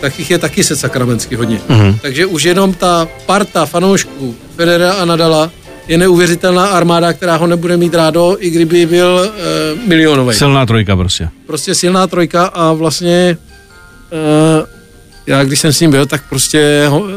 tak 0.00 0.18
jich 0.18 0.30
je 0.30 0.38
taky 0.38 0.64
se 0.64 0.76
sakramensky 0.76 1.34
hodně. 1.36 1.60
Mm-hmm. 1.68 1.98
Takže 2.02 2.26
už 2.26 2.42
jenom 2.42 2.74
ta 2.74 3.08
parta 3.26 3.66
fanoušků 3.66 4.34
Federera 4.56 4.92
a 4.92 5.04
Nadala 5.04 5.50
je 5.88 5.98
neuvěřitelná 5.98 6.66
armáda, 6.66 7.12
která 7.12 7.36
ho 7.36 7.46
nebude 7.46 7.76
mít 7.76 7.94
rádo, 7.94 8.36
i 8.40 8.50
kdyby 8.50 8.86
byl 8.86 9.30
uh, 9.74 9.88
milionový. 9.88 10.34
Silná 10.34 10.66
trojka 10.66 10.96
prostě. 10.96 11.28
Prostě 11.46 11.74
silná 11.74 12.06
trojka 12.06 12.46
a 12.46 12.72
vlastně 12.72 13.36
uh, 14.60 14.66
já 15.26 15.44
když 15.44 15.60
jsem 15.60 15.72
s 15.72 15.80
ním 15.80 15.90
byl, 15.90 16.06
tak 16.06 16.28
prostě 16.28 16.86
ho, 16.88 17.00
uh, 17.00 17.08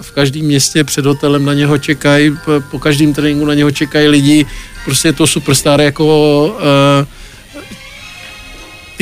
v 0.00 0.10
každém 0.10 0.44
městě 0.44 0.84
před 0.84 1.06
hotelem 1.06 1.44
na 1.44 1.54
něho 1.54 1.78
čekají, 1.78 2.30
po, 2.44 2.52
po 2.70 2.78
každém 2.78 3.12
tréninku 3.14 3.44
na 3.44 3.54
něho 3.54 3.70
čekají 3.70 4.08
lidi, 4.08 4.46
prostě 4.84 5.08
je 5.08 5.12
to 5.12 5.26
superstar 5.26 5.80
jako 5.80 6.46
uh, 6.46 7.06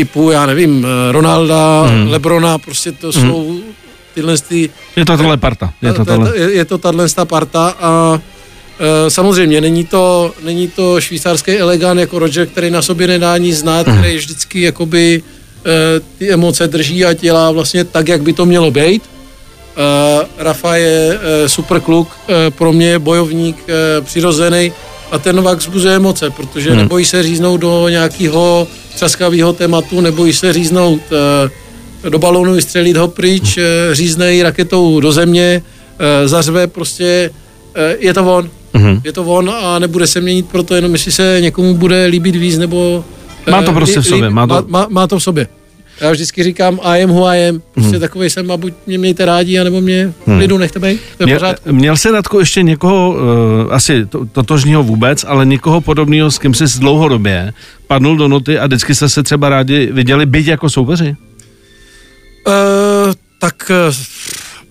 typu, 0.01 0.31
já 0.31 0.47
nevím, 0.47 0.87
eh, 0.87 1.13
Ronalda, 1.13 1.83
hmm. 1.83 2.09
Lebrona, 2.09 2.59
prostě 2.59 2.93
to 2.93 3.11
hmm. 3.15 3.31
jsou 3.31 3.61
tyhle 4.15 4.39
ty... 4.39 4.71
Je 4.97 5.05
to 5.05 5.17
tohle 5.17 5.37
parta. 5.37 5.73
Je 5.83 5.93
to, 5.93 6.05
tohle. 6.05 6.39
Je, 6.39 6.51
je 6.53 6.65
to 6.65 6.79
tahle 6.79 7.07
parta 7.25 7.75
a 7.81 8.21
e, 8.81 9.11
samozřejmě 9.11 9.61
není 9.61 9.85
to, 9.85 10.33
není 10.45 10.69
to 10.69 11.01
švýcarský 11.01 11.53
elegant 11.53 12.01
jako 12.01 12.19
Roger, 12.19 12.47
který 12.47 12.71
na 12.71 12.83
sobě 12.83 13.07
nedá 13.07 13.39
nic 13.39 13.57
znát, 13.59 13.87
hmm. 13.87 13.99
který 13.99 14.17
vždycky 14.17 14.61
jakoby 14.61 15.23
e, 15.23 16.01
ty 16.19 16.33
emoce 16.33 16.69
drží 16.69 17.05
a 17.05 17.13
dělá 17.13 17.51
vlastně 17.51 17.85
tak, 17.85 18.09
jak 18.09 18.23
by 18.23 18.33
to 18.33 18.47
mělo 18.47 18.71
být. 18.71 19.03
E, 19.05 20.27
Rafa 20.39 20.77
je 20.77 21.19
e, 21.45 21.49
super 21.49 21.81
kluk, 21.81 22.09
e, 22.09 22.51
pro 22.51 22.73
mě 22.73 22.89
je 22.89 22.99
bojovník 22.99 23.57
e, 23.69 24.01
přirozený 24.01 24.73
a 25.11 25.19
ten 25.19 25.37
Novak 25.37 25.59
vzbuzuje 25.59 25.97
emoce, 25.97 26.31
protože 26.31 26.71
hmm. 26.71 26.79
nebojí 26.79 27.05
se 27.05 27.23
říznout 27.23 27.61
do 27.61 27.89
nějakého 27.89 28.69
třaskavého 28.95 29.53
tématu, 29.53 30.01
nebojí 30.01 30.33
se 30.33 30.53
říznout 30.53 31.01
e, 32.05 32.11
do 32.11 32.19
balónu, 32.19 32.55
vystřelit 32.55 32.97
ho 32.97 33.09
pryč, 33.09 33.59
e, 33.59 33.95
říznej 33.95 34.43
raketou 34.43 35.01
do 35.01 35.13
země, 35.13 35.63
e, 35.99 36.29
zařve 36.29 36.67
prostě, 36.67 37.31
je 37.99 38.15
to 38.15 38.37
on. 38.37 38.51
Hmm. 38.75 39.01
Je 39.05 39.13
to 39.13 39.25
on 39.25 39.51
a 39.51 39.79
nebude 39.79 40.07
se 40.07 40.21
měnit 40.21 40.47
proto, 40.49 40.75
jenom 40.75 40.93
jestli 40.93 41.13
se 41.13 41.39
někomu 41.41 41.75
bude 41.75 42.07
líbit 42.07 42.37
víc, 42.37 42.59
nebo... 42.59 43.05
Má 43.51 43.63
to 43.63 43.73
prostě 43.73 44.01
v 44.01 44.07
sobě. 44.07 44.31
Má 44.31 44.47
to... 44.47 44.55
Má, 44.55 44.65
má, 44.69 44.87
má 44.91 45.07
to 45.07 45.19
v 45.19 45.23
sobě. 45.23 45.47
Já 46.01 46.11
vždycky 46.11 46.43
říkám 46.43 46.81
I 46.83 47.03
am 47.03 47.11
who 47.11 47.27
I 47.27 47.49
am. 47.49 47.63
Prostě 47.75 47.91
hmm. 47.91 48.01
takový 48.01 48.31
jsem 48.31 48.51
a 48.51 48.57
buď 48.57 48.75
mě 48.87 48.99
mějte 48.99 49.25
rádi, 49.25 49.59
anebo 49.59 49.81
mě 49.81 50.13
hmm. 50.27 50.39
lidu 50.39 50.59
nechte 50.59 50.79
být. 50.79 51.01
To 51.17 51.23
je 51.23 51.27
měl, 51.27 51.55
měl 51.71 51.97
se 51.97 52.11
Radko 52.13 52.41
ještě 52.41 52.63
někoho, 52.63 53.11
uh, 53.11 53.75
asi 53.75 54.07
to, 54.07 54.27
totožního 54.27 54.83
vůbec, 54.83 55.25
ale 55.29 55.47
někoho 55.47 55.81
podobného, 55.81 56.31
s 56.31 56.39
kým 56.39 56.55
jsi 56.55 56.65
dlouhodobě 56.79 57.53
padnul 57.87 58.17
do 58.17 58.29
noty 58.29 58.59
a 58.59 58.67
vždycky 58.67 58.95
jste 58.95 59.09
se 59.09 59.23
třeba 59.23 59.49
rádi 59.49 59.89
viděli 59.93 60.27
být 60.27 60.47
jako 60.47 60.71
soupeři? 60.71 61.17
Uh, 62.47 63.15
tak 63.39 63.71
uh, 63.89 63.95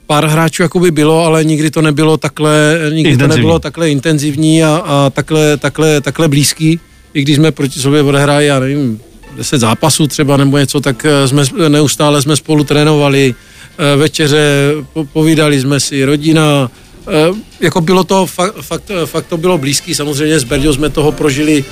pár 0.07 0.25
hráčů 0.25 0.63
jako 0.63 0.79
by 0.79 0.91
bylo, 0.91 1.25
ale 1.25 1.43
nikdy 1.43 1.71
to 1.71 1.81
nebylo 1.81 2.17
takhle, 2.17 2.79
nikdy 2.93 3.17
to 3.17 3.27
nebylo 3.27 3.59
takhle 3.59 3.89
intenzivní 3.89 4.63
a, 4.63 4.83
a 4.85 5.09
takhle, 5.09 5.57
takhle, 5.57 6.01
takhle 6.01 6.27
blízký. 6.27 6.79
I 7.13 7.21
když 7.21 7.35
jsme 7.35 7.51
proti 7.51 7.79
sobě 7.79 8.01
odehráli, 8.01 8.45
já 8.45 8.59
nevím, 8.59 8.99
10 9.37 9.59
zápasů 9.59 10.07
třeba 10.07 10.37
nebo 10.37 10.57
něco, 10.57 10.81
tak 10.81 11.05
eh, 11.05 11.27
jsme 11.27 11.43
neustále 11.69 12.21
jsme 12.21 12.35
spolu 12.35 12.63
trénovali, 12.63 13.35
eh, 13.77 13.95
večeře, 13.95 14.71
povídali 15.13 15.61
jsme 15.61 15.79
si, 15.79 16.05
rodina, 16.05 16.71
eh, 17.07 17.35
jako 17.59 17.81
bylo 17.81 18.03
to, 18.03 18.25
fakt, 18.25 18.55
fakt, 18.61 18.91
fakt 19.05 19.25
to 19.27 19.37
bylo 19.37 19.57
blízký, 19.57 19.95
samozřejmě 19.95 20.39
s 20.39 20.43
Berďou 20.43 20.73
jsme 20.73 20.89
toho 20.89 21.11
prožili, 21.11 21.65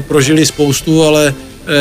prožili 0.00 0.46
spoustu, 0.46 1.04
ale 1.04 1.34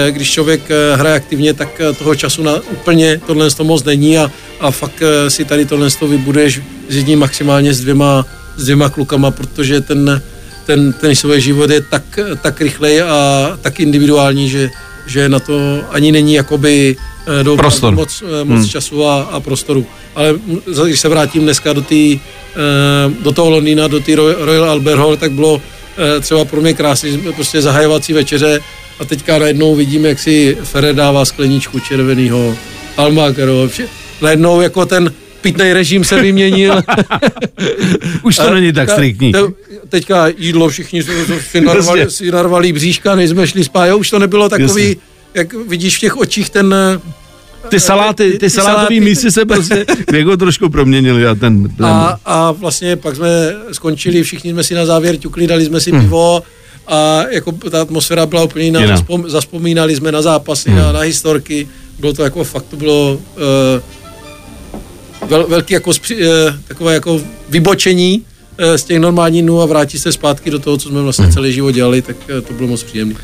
když 0.10 0.32
člověk 0.32 0.62
hraje 0.96 1.16
aktivně, 1.16 1.54
tak 1.54 1.82
toho 2.00 2.16
času 2.16 2.44
na 2.44 2.56
úplně 2.72 3.22
tohle 3.28 3.52
to 3.52 3.64
moc 3.64 3.84
není 3.84 4.18
a, 4.18 4.32
a 4.60 4.72
fakt 4.72 5.04
si 5.28 5.46
tady 5.46 5.66
tohle 5.66 5.92
to 5.92 6.08
vybudeš 6.08 6.62
s 6.90 6.96
jedním 6.96 7.20
maximálně 7.20 7.74
s 7.74 7.82
dvěma, 7.82 8.26
s 8.58 8.64
dvěma 8.64 8.90
klukama, 8.90 9.32
protože 9.32 9.82
ten, 9.82 10.22
ten 10.66 10.94
tenisový 10.94 11.42
život 11.42 11.70
je 11.70 11.82
tak, 11.82 12.20
tak 12.42 12.62
rychlej 12.62 13.02
a 13.02 13.58
tak 13.62 13.80
individuální, 13.80 14.50
že, 14.50 14.70
že 15.10 15.30
na 15.30 15.40
to 15.40 15.82
ani 15.92 16.12
není 16.12 16.34
jakoby 16.34 16.96
eh, 16.96 17.44
do 17.44 17.58
Prostor. 17.58 17.96
moc, 17.96 18.24
eh, 18.26 18.44
moc 18.44 18.60
hmm. 18.60 18.70
času 18.70 19.06
a, 19.06 19.22
a 19.22 19.40
prostoru. 19.40 19.86
Ale 20.16 20.36
když 20.86 21.00
se 21.00 21.10
vrátím 21.10 21.44
dneska 21.44 21.74
do, 21.74 21.82
tý, 21.82 22.20
eh, 22.20 23.14
do 23.24 23.32
toho 23.32 23.50
Londýna, 23.50 23.88
do 23.88 24.00
té 24.00 24.16
Royal 24.16 24.70
Albert 24.70 25.00
Hall, 25.00 25.18
tak 25.18 25.32
bylo 25.32 25.62
třeba 26.22 26.46
pro 26.46 26.62
mě 26.62 26.74
krásný 26.74 27.18
prostě 27.36 27.62
zahajovací 27.62 28.14
večeře 28.14 28.60
a 29.00 29.06
teďka 29.06 29.40
najednou 29.40 29.76
vidím, 29.76 30.06
jak 30.06 30.20
si 30.20 30.58
Ferrer 30.64 30.96
dává 30.96 31.26
skleničku 31.26 31.80
červeného 31.80 32.56
Almakeru. 32.98 33.70
Najednou 34.22 34.62
jako 34.62 34.86
ten 34.86 35.12
pitný 35.42 35.74
režim 35.74 36.04
se 36.04 36.22
vyměnil. 36.22 36.82
Už 38.24 38.36
to 38.36 38.48
a, 38.48 38.54
není 38.54 38.74
tak 38.74 38.90
striktní. 38.90 39.32
To, 39.32 39.54
teďka 39.90 40.28
jídlo, 40.38 40.70
všichni 40.70 41.04
si 41.52 41.62
narvali, 41.62 42.12
si 42.12 42.32
narvali 42.32 42.74
bříška, 42.74 43.16
než 43.16 43.30
jsme 43.30 43.48
šli 43.48 43.64
spát, 43.64 43.96
už 43.96 44.10
to 44.10 44.20
nebylo 44.20 44.50
takový, 44.50 44.88
Jasně. 44.88 45.02
jak 45.34 45.54
vidíš 45.54 45.98
v 45.98 46.00
těch 46.00 46.18
očích 46.18 46.50
ten 46.50 46.76
ty 47.70 47.80
saláty, 47.80 48.32
ty, 48.32 48.40
ty 48.40 48.50
salátové 48.50 49.00
mísy 49.00 49.32
se 49.32 49.46
prostě 49.46 49.86
věgo 50.12 50.38
trošku 50.44 50.70
proměnily 50.70 51.28
a 51.28 51.36
ten, 51.36 51.70
ten... 51.70 51.86
A, 51.86 52.20
a 52.26 52.52
vlastně 52.52 52.96
pak 52.96 53.16
jsme 53.16 53.56
skončili, 53.72 54.24
všichni 54.24 54.52
jsme 54.52 54.64
si 54.64 54.74
na 54.74 54.86
závěr 54.86 55.18
ťukli, 55.18 55.48
dali 55.48 55.66
jsme 55.66 55.82
si 55.82 55.92
hmm. 55.92 56.02
pivo 56.02 56.44
a 56.88 57.24
jako 57.30 57.52
ta 57.52 57.82
atmosféra 57.82 58.26
byla 58.26 58.44
úplně 58.44 58.66
jiná, 58.66 58.88
Zaspom, 58.88 59.30
zaspomínali 59.30 59.96
jsme 59.96 60.12
na 60.12 60.22
zápasy, 60.22 60.70
hmm. 60.70 60.80
na, 60.80 60.92
na 60.92 61.00
historky, 61.00 61.68
bylo 62.00 62.14
to 62.14 62.24
jako 62.24 62.44
fakt, 62.44 62.66
to 62.70 62.76
bylo 62.76 63.14
uh, 63.14 63.82
vel, 65.30 65.48
velký 65.48 65.74
jako, 65.74 65.90
uh, 65.90 65.96
takové 66.68 66.94
jako 66.94 67.22
vybočení 67.50 68.26
uh, 68.60 68.76
z 68.76 68.84
těch 68.84 69.00
normálních 69.00 69.42
dnů 69.42 69.62
a 69.62 69.66
vrátit 69.66 70.00
se 70.00 70.12
zpátky 70.12 70.52
do 70.52 70.60
toho, 70.60 70.78
co 70.78 70.90
jsme 70.90 71.02
vlastně 71.02 71.26
hmm. 71.26 71.34
celý 71.34 71.54
život 71.54 71.72
dělali, 71.72 72.02
tak 72.02 72.16
uh, 72.18 72.42
to 72.48 72.54
bylo 72.54 72.68
moc 72.68 72.84
příjemné. 72.84 73.16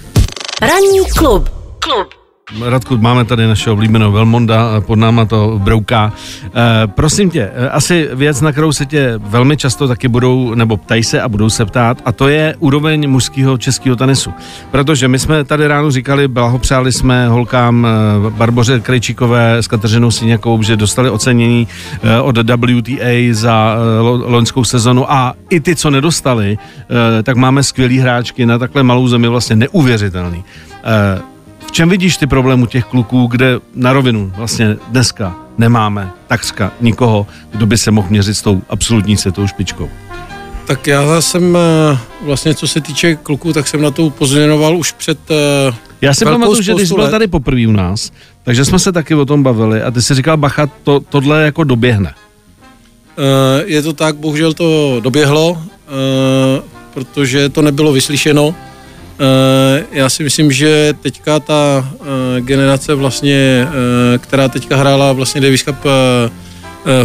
Ranní 0.61 0.99
klub. 1.17 1.49
Klub. 1.79 2.24
Radku, 2.65 2.97
máme 2.97 3.25
tady 3.25 3.47
našeho 3.47 3.73
oblíbeného 3.73 4.11
Velmonda, 4.11 4.81
pod 4.81 4.95
náma 4.95 5.25
to 5.25 5.59
brouká. 5.63 6.13
E, 6.55 6.87
prosím 6.87 7.29
tě, 7.29 7.51
eh, 7.53 7.69
asi 7.69 8.09
věc, 8.13 8.41
na 8.41 8.51
kterou 8.51 8.71
se 8.71 8.85
tě 8.85 9.13
velmi 9.17 9.57
často 9.57 9.87
taky 9.87 10.07
budou, 10.07 10.55
nebo 10.55 10.77
ptají 10.77 11.03
se 11.03 11.21
a 11.21 11.29
budou 11.29 11.49
se 11.49 11.65
ptát, 11.65 12.01
a 12.05 12.11
to 12.11 12.27
je 12.27 12.55
úroveň 12.59 13.09
mužského 13.09 13.57
českého 13.57 13.95
tenisu. 13.95 14.33
Protože 14.71 15.07
my 15.07 15.19
jsme 15.19 15.43
tady 15.43 15.67
ráno 15.67 15.91
říkali, 15.91 16.27
blahopřáli 16.27 16.91
jsme 16.91 17.27
holkám 17.27 17.87
eh, 17.87 18.29
Barboře 18.29 18.79
Krejčíkové 18.79 19.57
s 19.57 19.67
Kateřinou 19.67 20.11
Siněkou, 20.11 20.63
že 20.63 20.77
dostali 20.77 21.09
ocenění 21.09 21.67
od 22.21 22.37
WTA 22.37 23.31
za 23.31 23.77
loňskou 24.25 24.63
sezonu 24.63 25.11
a 25.11 25.33
i 25.49 25.59
ty, 25.59 25.75
co 25.75 25.89
nedostali, 25.89 26.57
tak 27.23 27.37
máme 27.37 27.63
skvělý 27.63 27.99
hráčky 27.99 28.45
na 28.45 28.57
takhle 28.57 28.83
malou 28.83 29.07
zemi, 29.07 29.27
vlastně 29.27 29.55
neuvěřitelný 29.55 30.43
čem 31.75 31.89
vidíš 31.89 32.17
ty 32.17 32.27
problémy 32.27 32.67
těch 32.67 32.85
kluků, 32.85 33.27
kde 33.27 33.59
na 33.75 33.93
rovinu 33.93 34.31
vlastně 34.35 34.77
dneska 34.87 35.35
nemáme 35.57 36.11
takřka 36.27 36.71
nikoho, 36.81 37.27
kdo 37.51 37.65
by 37.65 37.77
se 37.77 37.91
mohl 37.91 38.07
měřit 38.09 38.33
s 38.33 38.41
tou 38.41 38.61
absolutní 38.69 39.17
světovou 39.17 39.47
špičkou? 39.47 39.89
Tak 40.67 40.87
já 40.87 41.21
jsem 41.21 41.57
eh, 41.57 41.97
vlastně, 42.21 42.55
co 42.55 42.67
se 42.67 42.81
týče 42.81 43.15
kluků, 43.15 43.53
tak 43.53 43.67
jsem 43.67 43.81
na 43.81 43.91
to 43.91 44.03
upozorňoval 44.03 44.77
už 44.77 44.91
před 44.91 45.19
eh, 45.31 45.75
Já 46.01 46.13
si 46.13 46.25
pamatuju, 46.25 46.61
že 46.61 46.73
když 46.73 46.91
byl 46.91 47.11
tady 47.11 47.27
poprvé 47.27 47.67
u 47.67 47.71
nás, 47.71 48.11
takže 48.43 48.65
jsme 48.65 48.79
se 48.79 48.91
taky 48.91 49.15
o 49.15 49.25
tom 49.25 49.43
bavili 49.43 49.81
a 49.81 49.91
ty 49.91 50.01
si 50.01 50.15
říkal, 50.15 50.37
bacha, 50.37 50.67
to, 50.83 50.99
tohle 50.99 51.43
jako 51.43 51.63
doběhne. 51.63 52.13
Eh, 53.17 53.63
je 53.65 53.81
to 53.81 53.93
tak, 53.93 54.15
bohužel 54.15 54.53
to 54.53 54.99
doběhlo, 54.99 55.57
protože 56.93 57.49
to 57.49 57.61
nebylo 57.61 57.93
vyslyšeno 57.93 58.55
já 59.91 60.09
si 60.09 60.23
myslím, 60.23 60.51
že 60.51 60.93
teďka 61.01 61.39
ta 61.39 61.89
eh, 61.93 62.41
generace 62.41 62.95
vlastně, 62.95 63.67
eh, 63.67 64.17
která 64.17 64.47
teďka 64.47 64.75
hrála 64.75 65.13
vlastně 65.13 65.41
Davis 65.41 65.63
Cup 65.63 65.75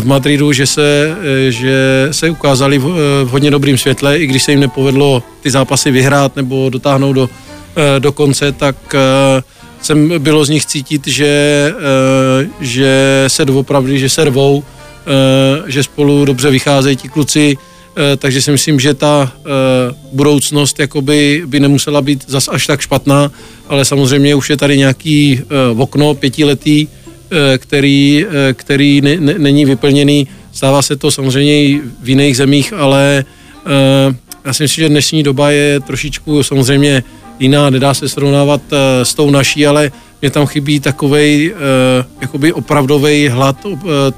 v 0.00 0.06
Madridu, 0.06 0.52
že 0.52 0.66
se, 0.66 1.16
že 1.48 2.08
se 2.10 2.30
ukázali 2.30 2.78
v, 2.78 2.84
hodně 3.30 3.50
dobrým 3.50 3.78
světle, 3.78 4.18
i 4.18 4.26
když 4.26 4.42
se 4.42 4.50
jim 4.52 4.60
nepovedlo 4.60 5.22
ty 5.40 5.50
zápasy 5.50 5.90
vyhrát 5.90 6.36
nebo 6.36 6.70
dotáhnout 6.70 7.12
do, 7.12 7.28
do 7.98 8.12
konce, 8.12 8.52
tak 8.52 8.76
jsem 9.82 10.12
bylo 10.18 10.44
z 10.44 10.48
nich 10.48 10.66
cítit, 10.66 11.06
že, 11.06 11.72
že 12.60 13.24
se 13.26 13.44
doopravdy, 13.44 13.98
že 13.98 14.08
se 14.08 14.24
rvou, 14.24 14.64
že 15.66 15.82
spolu 15.82 16.24
dobře 16.24 16.50
vycházejí 16.50 16.96
ti 16.96 17.08
kluci, 17.08 17.56
Eh, 17.56 17.69
takže 18.16 18.42
si 18.42 18.50
myslím, 18.50 18.80
že 18.80 18.94
ta 18.94 19.32
eh, 19.36 19.40
budoucnost 20.12 20.80
jakoby 20.80 21.42
by 21.46 21.60
nemusela 21.60 22.00
být 22.02 22.24
zas 22.26 22.48
až 22.48 22.66
tak 22.66 22.80
špatná, 22.80 23.32
ale 23.68 23.84
samozřejmě 23.84 24.34
už 24.34 24.50
je 24.50 24.56
tady 24.56 24.78
nějaký 24.78 25.40
eh, 25.40 25.44
okno 25.76 26.14
pětiletý, 26.14 26.86
který, 27.58 28.26
který 28.52 29.00
ne, 29.00 29.16
ne, 29.20 29.34
není 29.38 29.64
vyplněný. 29.64 30.28
Stává 30.52 30.82
se 30.82 30.96
to 30.96 31.10
samozřejmě 31.10 31.64
i 31.64 31.80
v 32.02 32.08
jiných 32.08 32.36
zemích, 32.36 32.72
ale 32.72 33.24
já 34.44 34.52
si 34.52 34.62
myslím, 34.62 34.82
že 34.82 34.88
dnešní 34.88 35.22
doba 35.22 35.50
je 35.50 35.80
trošičku 35.80 36.42
samozřejmě 36.42 37.02
jiná, 37.38 37.70
nedá 37.70 37.94
se 37.94 38.08
srovnávat 38.08 38.60
s 39.02 39.14
tou 39.14 39.30
naší, 39.30 39.66
ale 39.66 39.92
mě 40.20 40.30
tam 40.30 40.46
chybí 40.46 40.80
takovej 40.80 41.54
jakoby 42.20 42.52
opravdový 42.52 43.28
hlad, 43.28 43.56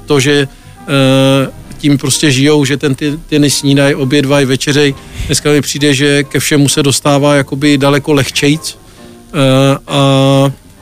to, 0.05 0.19
že 0.19 0.47
tím 1.83 1.97
prostě 1.97 2.31
žijou, 2.31 2.65
že 2.65 2.77
ten 2.77 2.95
tenis 3.27 3.57
snídají, 3.57 3.95
obědvají, 3.95 4.45
večeřej. 4.45 4.95
Dneska 5.25 5.51
mi 5.51 5.61
přijde, 5.61 5.93
že 5.93 6.23
ke 6.23 6.39
všemu 6.39 6.69
se 6.69 6.83
dostává 6.83 7.35
jakoby 7.35 7.77
daleko 7.77 8.13
lehčejc 8.13 8.75
uh, 8.75 8.79
a 9.87 9.99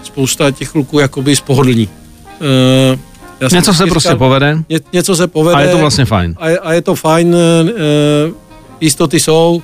spousta 0.03 0.51
těch 0.51 0.69
kluků 0.69 0.99
jakoby 0.99 1.35
spohodlní. 1.35 1.89
Uh, 1.89 2.99
já 3.39 3.47
něco 3.51 3.73
se 3.73 3.85
prostě 3.85 4.15
povede. 4.15 4.57
Ně, 4.69 4.79
něco 4.93 5.15
se 5.15 5.27
povede. 5.27 5.57
A 5.57 5.61
je 5.61 5.67
to 5.67 5.77
vlastně 5.77 6.05
fajn. 6.05 6.35
A 6.37 6.49
je, 6.49 6.59
a 6.59 6.73
je 6.73 6.81
to 6.81 6.95
fajn, 6.95 7.35
uh, 7.35 8.33
jistoty 8.81 9.19
jsou 9.19 9.61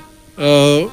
uh, 0.82 0.90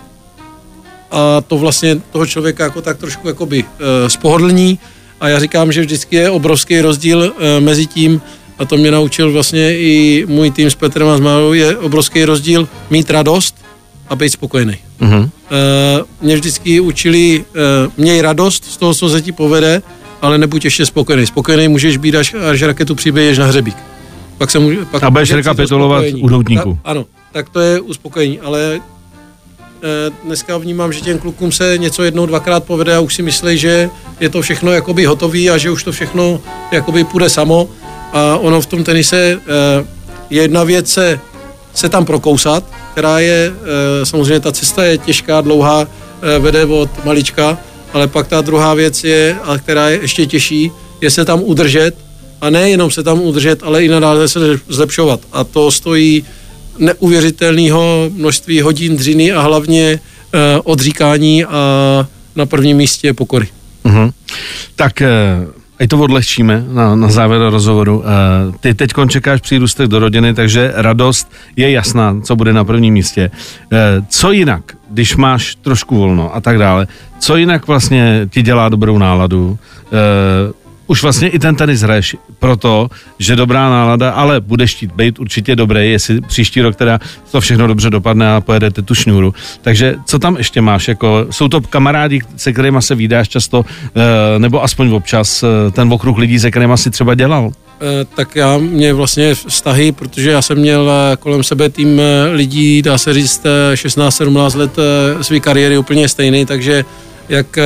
a 1.11 1.41
to 1.41 1.57
vlastně 1.57 1.97
toho 2.11 2.25
člověka 2.25 2.63
jako 2.63 2.81
tak 2.81 2.97
trošku 2.97 3.27
jakoby 3.27 3.63
uh, 3.63 3.69
spohodlní 4.07 4.79
a 5.19 5.27
já 5.27 5.39
říkám, 5.39 5.71
že 5.71 5.81
vždycky 5.81 6.15
je 6.15 6.29
obrovský 6.29 6.81
rozdíl 6.81 7.19
uh, 7.19 7.33
mezi 7.59 7.85
tím, 7.85 8.21
a 8.59 8.65
to 8.65 8.77
mě 8.77 8.91
naučil 8.91 9.31
vlastně 9.31 9.77
i 9.77 10.25
můj 10.27 10.51
tým 10.51 10.71
s 10.71 10.75
Petrem 10.75 11.07
a 11.07 11.17
s 11.17 11.19
Márou, 11.19 11.53
je 11.53 11.77
obrovský 11.77 12.25
rozdíl 12.25 12.67
mít 12.89 13.09
radost 13.09 13.55
a 14.09 14.15
být 14.15 14.29
spokojený. 14.29 14.77
Uh-huh. 15.01 15.21
Uh, 15.21 15.29
mě 16.21 16.35
vždycky 16.35 16.79
učili, 16.79 17.45
uh, 17.85 17.93
měj 17.97 18.21
radost 18.21 18.65
z 18.65 18.77
toho, 18.77 18.93
co 18.93 19.09
se 19.09 19.21
ti 19.21 19.31
povede, 19.31 19.81
ale 20.21 20.37
nebuď 20.37 20.65
ještě 20.65 20.85
spokojený. 20.85 21.25
Spokojený 21.25 21.67
můžeš 21.67 21.97
být, 21.97 22.15
až, 22.15 22.33
až 22.51 22.61
raketu 22.61 22.95
přibiješ 22.95 23.37
na 23.37 23.45
hřebík. 23.45 23.77
Pak 24.37 24.51
se 24.51 24.59
může, 24.59 24.85
pak 24.85 25.03
a 25.03 25.11
budeš 25.11 25.31
rekapitulovat 25.31 26.05
u 26.21 26.27
doutníku. 26.27 26.79
ano, 26.83 27.05
tak 27.31 27.49
to 27.49 27.59
je 27.59 27.79
uspokojení, 27.79 28.39
ale 28.39 28.79
uh, 28.79 30.15
dneska 30.25 30.57
vnímám, 30.57 30.93
že 30.93 31.01
těm 31.01 31.19
klukům 31.19 31.51
se 31.51 31.77
něco 31.77 32.03
jednou, 32.03 32.25
dvakrát 32.25 32.63
povede 32.63 32.95
a 32.95 32.99
už 32.99 33.15
si 33.15 33.21
myslí, 33.21 33.57
že 33.57 33.89
je 34.19 34.29
to 34.29 34.41
všechno 34.41 34.71
jakoby 34.71 35.05
hotový 35.05 35.49
a 35.49 35.57
že 35.57 35.71
už 35.71 35.83
to 35.83 35.91
všechno 35.91 36.41
jakoby 36.71 37.03
půjde 37.03 37.29
samo 37.29 37.69
a 38.15 38.37
ono 38.37 38.61
v 38.61 38.65
tom 38.65 38.83
tenise 38.83 39.17
eh, 39.17 39.39
je 40.29 40.41
jedna 40.41 40.63
věc 40.63 40.89
se, 40.89 41.19
se 41.73 41.89
tam 41.89 42.05
prokousat, 42.05 42.63
která 42.91 43.19
je, 43.19 43.53
eh, 43.53 44.05
samozřejmě 44.05 44.39
ta 44.39 44.51
cesta 44.51 44.83
je 44.83 44.97
těžká, 44.97 45.41
dlouhá, 45.41 45.87
eh, 45.87 46.39
vede 46.39 46.65
od 46.65 47.05
malička, 47.05 47.57
ale 47.93 48.07
pak 48.07 48.27
ta 48.27 48.41
druhá 48.41 48.73
věc 48.73 49.03
je, 49.03 49.35
a 49.43 49.57
která 49.57 49.89
je 49.89 49.99
ještě 50.01 50.25
těžší, 50.25 50.71
je 51.01 51.11
se 51.11 51.25
tam 51.25 51.43
udržet 51.43 51.95
a 52.41 52.49
nejenom 52.49 52.91
se 52.91 53.03
tam 53.03 53.21
udržet, 53.21 53.63
ale 53.63 53.83
i 53.83 53.87
nadále 53.87 54.27
se 54.27 54.39
zlepšovat. 54.67 55.19
A 55.31 55.43
to 55.43 55.71
stojí 55.71 56.25
neuvěřitelného 56.79 58.11
množství 58.13 58.61
hodin 58.61 58.97
dřiny 58.97 59.31
a 59.31 59.41
hlavně 59.41 59.99
odříkání 60.63 61.45
a 61.45 62.07
na 62.35 62.45
prvním 62.45 62.77
místě 62.77 63.13
pokory. 63.13 63.47
Uh-huh. 63.85 64.11
Tak 64.75 65.01
Ať 65.79 65.89
to 65.89 65.99
odlehčíme 65.99 66.63
na, 66.71 66.95
na 66.95 67.11
závěr 67.11 67.41
rozhovoru. 67.51 67.97
Uh, 67.99 68.05
ty 68.59 68.73
teď 68.73 68.91
čekáš 69.07 69.41
přírůstek 69.41 69.87
do 69.87 69.99
rodiny, 69.99 70.33
takže 70.33 70.71
radost 70.75 71.31
je 71.55 71.71
jasná, 71.71 72.15
co 72.23 72.35
bude 72.35 72.53
na 72.53 72.63
prvním 72.63 72.93
místě. 72.93 73.31
Uh, 73.31 74.05
co 74.09 74.31
jinak, 74.31 74.63
když 74.89 75.15
máš 75.15 75.55
trošku 75.55 75.95
volno 75.95 76.35
a 76.35 76.41
tak 76.41 76.57
dále, 76.57 76.87
co 77.19 77.35
jinak 77.35 77.67
vlastně 77.67 78.27
ti 78.31 78.41
dělá 78.41 78.69
dobrou 78.69 78.97
náladu? 78.97 79.57
Už 80.87 81.03
vlastně 81.03 81.29
i 81.29 81.39
ten 81.39 81.55
tenis 81.55 81.81
hraješ 81.81 82.15
proto, 82.39 82.89
že 83.19 83.35
dobrá 83.35 83.69
nálada, 83.69 84.11
ale 84.11 84.41
budeš 84.41 84.75
chtít 84.75 84.91
být 84.91 85.19
určitě 85.19 85.55
dobrý, 85.55 85.91
jestli 85.91 86.21
příští 86.21 86.61
rok 86.61 86.75
teda 86.75 86.99
to 87.31 87.41
všechno 87.41 87.67
dobře 87.67 87.89
dopadne 87.89 88.35
a 88.35 88.41
pojedete 88.41 88.81
tu 88.81 88.95
šňůru. 88.95 89.33
Takže 89.61 89.95
co 90.05 90.19
tam 90.19 90.37
ještě 90.37 90.61
máš? 90.61 90.87
Jako, 90.87 91.27
jsou 91.31 91.47
to 91.47 91.61
kamarádi, 91.61 92.21
se 92.35 92.53
kterými 92.53 92.81
se 92.81 92.95
vydáš 92.95 93.29
často, 93.29 93.65
eh, 93.95 94.39
nebo 94.39 94.63
aspoň 94.63 94.91
občas 94.93 95.43
eh, 95.43 95.71
ten 95.71 95.93
okruh 95.93 96.17
lidí, 96.17 96.39
se 96.39 96.51
kterými 96.51 96.77
si 96.77 96.89
třeba 96.91 97.15
dělal? 97.15 97.51
Eh, 97.81 98.05
tak 98.15 98.35
já 98.35 98.57
mě 98.57 98.93
vlastně 98.93 99.35
vztahy, 99.35 99.91
protože 99.91 100.31
já 100.31 100.41
jsem 100.41 100.57
měl 100.57 100.91
kolem 101.19 101.43
sebe 101.43 101.69
tým 101.69 102.01
lidí, 102.31 102.81
dá 102.81 102.97
se 102.97 103.13
říct, 103.13 103.45
16-17 103.73 104.55
let 104.55 104.71
své 105.21 105.39
kariéry 105.39 105.77
úplně 105.77 106.09
stejný, 106.09 106.45
takže 106.45 106.85
jak 107.29 107.57
eh, 107.57 107.63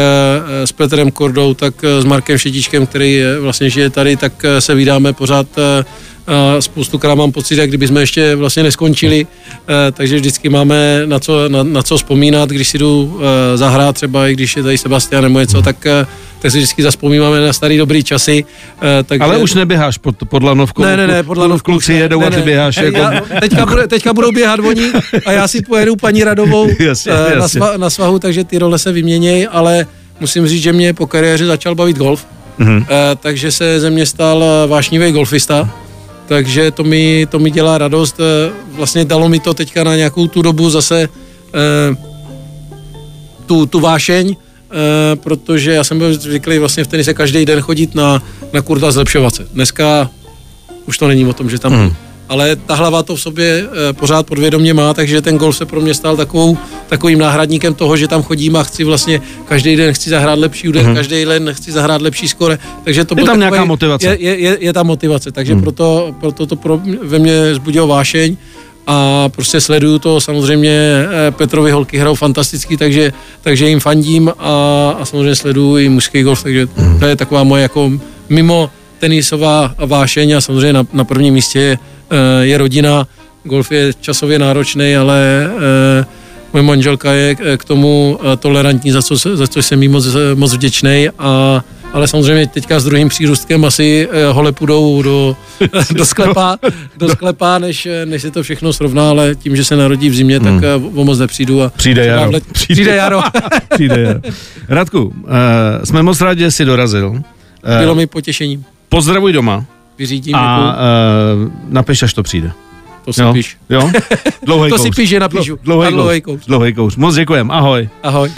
s 0.67 0.72
Petrem 0.72 1.12
Kordou, 1.12 1.54
tak 1.54 1.74
eh, 1.84 2.02
s 2.02 2.06
Markem 2.06 2.38
Šetičkem, 2.38 2.88
který 2.88 3.22
vlastně 3.39 3.69
žije 3.69 3.89
tady, 3.89 4.15
tak 4.15 4.34
eh, 4.43 4.62
se 4.62 4.76
vydáme 4.76 5.13
pořád 5.13 5.48
spoustu 6.60 6.98
krát 6.98 7.15
mám 7.15 7.32
pocit, 7.32 7.58
jak 7.58 7.70
kdyby 7.70 7.88
jsme 7.88 8.02
ještě 8.02 8.36
vlastně 8.36 8.63
neskončili, 8.63 9.28
takže 9.92 10.15
vždycky 10.15 10.50
máme 10.50 11.02
na 11.06 11.20
co, 11.20 11.50
na, 11.50 11.63
na 11.63 11.84
co 11.84 11.98
vzpomínat, 11.98 12.50
když 12.50 12.68
si 12.68 12.78
jdu 12.78 13.20
zahrát 13.56 13.96
třeba, 13.96 14.28
i 14.28 14.34
když 14.34 14.56
je 14.56 14.63
tady 14.63 14.78
Sebastian 14.78 15.24
nebo 15.24 15.39
něco, 15.39 15.62
tak 15.62 15.88
tak 16.42 16.52
si 16.52 16.58
vždycky 16.58 16.84
zaspomínáme 16.84 17.39
na 17.39 17.54
starý 17.54 17.78
dobrý 17.78 18.04
časy. 18.04 18.46
Takže... 19.06 19.24
Ale 19.24 19.38
už 19.38 19.54
neběháš 19.54 19.98
pod, 19.98 20.15
pod 20.30 20.44
lanovkou. 20.44 20.82
Ne, 20.82 20.98
ne, 20.98 21.08
ne, 21.08 21.24
pod 21.24 21.38
lanovkou. 21.38 21.72
Kluci 21.72 21.94
jedou 21.94 22.20
ne, 22.20 22.28
a 22.28 22.30
ty 22.30 22.42
běháš. 22.42 22.78
Ne, 22.78 22.86
jako... 22.86 22.98
já, 22.98 23.22
teďka, 23.39 23.65
bude, 23.65 23.88
teďka 23.88 24.13
budou 24.13 24.32
běhat 24.32 24.60
oni 24.60 24.92
a 25.26 25.32
já 25.32 25.48
si 25.48 25.62
pojedu 25.62 25.96
paní 25.96 26.24
Radovou 26.24 26.70
jasně, 26.80 27.12
uh, 27.12 27.20
jasně. 27.20 27.39
Na, 27.39 27.48
sva, 27.48 27.78
na 27.78 27.89
svahu, 27.89 28.20
takže 28.20 28.44
ty 28.44 28.58
role 28.58 28.80
se 28.80 28.92
vyměnějí, 28.92 29.48
ale 29.48 29.88
musím 30.20 30.48
říct, 30.48 30.63
že 30.63 30.74
mě 30.74 30.94
po 30.94 31.08
kariéře 31.08 31.46
začal 31.46 31.76
bavit 31.76 31.98
golf. 31.98 32.26
Mm-hmm. 32.60 32.86
Takže 33.20 33.52
se 33.52 33.80
ze 33.80 33.89
mě 33.89 34.06
stal 34.06 34.44
vášnivý 34.68 35.12
golfista 35.12 35.70
takže 36.30 36.72
to 36.72 36.84
mi, 36.84 37.28
to 37.30 37.39
mi 37.39 37.52
dělá 37.52 37.78
radost. 37.78 38.20
Vlastně 38.72 39.06
dalo 39.06 39.30
mi 39.30 39.39
to 39.39 39.54
teďka 39.54 39.84
na 39.84 39.96
nějakou 39.96 40.28
tu 40.28 40.42
dobu 40.42 40.70
zase 40.70 41.10
eh, 41.10 41.96
tu, 43.46 43.65
tu 43.65 43.80
vášeň, 43.80 44.36
eh, 44.36 45.15
protože 45.15 45.72
já 45.72 45.84
jsem 45.84 45.98
byl 45.98 46.13
zvyklý 46.13 46.58
vlastně 46.58 46.84
v 46.84 46.88
tenise 46.88 47.13
každý 47.13 47.46
den 47.46 47.62
chodit 47.62 47.96
na, 47.96 48.22
na 48.54 48.62
kurta 48.62 48.92
zlepšovat 48.92 49.36
se. 49.36 49.48
Dneska 49.54 50.10
už 50.86 50.98
to 50.98 51.08
není 51.08 51.26
o 51.26 51.34
tom, 51.34 51.50
že 51.50 51.60
tam 51.60 51.74
hmm 51.74 52.09
ale 52.30 52.56
ta 52.56 52.76
hlava 52.76 53.04
to 53.04 53.15
v 53.15 53.22
sobě 53.22 53.68
e, 53.89 53.94
pořád 53.94 54.26
podvědomě 54.26 54.74
má, 54.74 54.94
takže 54.94 55.22
ten 55.22 55.38
golf 55.38 55.58
se 55.58 55.65
pro 55.65 55.82
mě 55.82 55.94
stal 55.94 56.18
takovou, 56.18 56.58
takovým 56.88 57.20
náhradníkem 57.20 57.74
toho, 57.74 57.98
že 57.98 58.08
tam 58.08 58.24
chodím 58.24 58.56
a 58.56 58.63
chci 58.63 58.84
vlastně 58.84 59.22
každý 59.46 59.76
den 59.76 59.94
chci 59.94 60.10
zahrát 60.10 60.39
lepší 60.39 60.70
úder, 60.70 60.86
mm-hmm. 60.86 60.96
každý 60.96 61.26
den 61.26 61.54
chci 61.54 61.72
zahrát 61.72 62.02
lepší 62.02 62.28
skore, 62.28 62.60
takže 62.84 63.06
to 63.06 63.13
je 63.13 63.15
tam 63.15 63.26
takový, 63.26 63.39
nějaká 63.39 63.65
motivace. 63.65 64.06
Je, 64.06 64.18
je, 64.20 64.39
je, 64.39 64.58
je 64.60 64.74
tam 64.74 64.88
motivace, 64.88 65.32
takže 65.32 65.56
mm. 65.56 65.62
proto, 65.62 66.15
proto 66.20 66.46
to 66.46 66.56
pro, 66.56 66.82
ve 67.04 67.20
mně 67.20 67.56
zbudilo 67.56 67.88
vášeň 67.88 68.38
a 68.88 69.30
prostě 69.30 69.62
sleduju 69.62 70.00
to, 70.00 70.22
samozřejmě 70.22 71.06
eh, 71.28 71.32
Petrovi 71.32 71.72
holky 71.72 71.98
hrajou 71.98 72.15
fantasticky, 72.15 72.78
takže, 72.78 73.13
takže 73.42 73.70
jim 73.70 73.80
fandím 73.80 74.30
a, 74.30 74.96
a 75.00 75.06
samozřejmě 75.06 75.36
sleduju 75.36 75.78
i 75.78 75.89
mužský 75.89 76.22
golf, 76.22 76.44
takže 76.44 76.68
mm. 76.78 77.00
to 77.00 77.06
je 77.06 77.15
taková 77.15 77.44
moje 77.44 77.63
jako 77.63 77.92
mimo 78.30 78.70
tenisová 79.00 79.76
vášeň 79.78 80.32
a 80.32 80.42
samozřejmě 80.42 80.74
na, 80.74 80.84
na 80.94 81.04
prvním 81.04 81.34
místě 81.34 81.60
je 81.60 81.78
Eh, 81.78 81.99
je 82.41 82.58
rodina, 82.58 83.08
golf 83.43 83.72
je 83.72 83.93
časově 84.02 84.39
náročný, 84.39 84.95
ale 84.95 85.50
eh, 86.02 86.06
moje 86.54 86.63
manželka 86.63 87.12
je 87.12 87.36
eh, 87.39 87.58
k 87.58 87.63
tomu 87.63 88.19
tolerantní, 88.39 88.91
za 88.91 89.02
co, 89.02 89.15
za 89.15 89.48
co 89.48 89.60
jsem 89.60 89.84
jí 89.84 89.89
moc, 89.89 90.08
moc 90.36 90.54
vděčný 90.54 91.10
a 91.19 91.63
ale 91.93 92.08
samozřejmě 92.08 92.48
teďka 92.48 92.80
s 92.80 92.84
druhým 92.84 93.10
přírůstkem 93.10 93.65
asi 93.65 94.08
hole 94.32 94.52
půjdou 94.52 95.02
do, 95.02 95.36
do 95.93 96.06
sklepa, 96.06 96.58
do 96.98 97.10
sklepa 97.10 97.60
než, 97.60 97.88
než 98.06 98.22
se 98.22 98.32
to 98.32 98.43
všechno 98.43 98.74
srovná, 98.74 99.10
ale 99.10 99.36
tím, 99.36 99.56
že 99.56 99.65
se 99.65 99.76
narodí 99.76 100.10
v 100.10 100.15
zimě, 100.15 100.39
tak 100.39 100.54
hmm. 100.54 100.98
o 101.00 101.06
moc 101.06 101.19
nepřijdu. 101.19 101.63
A 101.63 101.69
přijde 101.69 102.06
jaro. 102.06 102.32
Let, 102.32 102.43
přijde, 102.52 102.74
přijde 102.74 102.95
jaro. 102.95 103.22
přijde 103.74 104.02
jaro. 104.02 104.19
Radku, 104.67 105.02
uh, 105.04 105.13
jsme 105.84 106.04
moc 106.04 106.22
rádi, 106.22 106.43
že 106.43 106.52
jsi 106.52 106.65
dorazil. 106.65 107.10
Uh, 107.10 107.22
Bylo 107.80 107.95
mi 107.95 108.08
potěšením. 108.08 108.65
Pozdravuj 108.89 109.34
doma 109.34 109.65
vyřídím. 110.00 110.36
A 110.36 110.58
uh, 110.58 111.52
napiš, 111.70 112.04
až 112.04 112.14
to 112.14 112.24
přijde. 112.24 112.52
To 113.06 113.14
si 113.14 113.22
jo? 113.22 113.34
píš. 113.34 113.58
Jo? 113.70 113.92
Dlouhý 114.44 114.70
to 114.70 114.76
kouř. 114.78 114.88
si 114.88 114.92
píš, 114.96 115.10
že 115.10 115.20
napíšu. 115.20 115.60
Dlouhý, 115.64 115.92
dlouhý 115.92 116.22
kouř. 116.22 116.46
Dlouhý 116.46 116.74
kouř. 116.74 116.96
Moc 116.96 117.16
děkujem. 117.16 117.52
Ahoj. 117.52 117.90
Ahoj. 118.04 118.32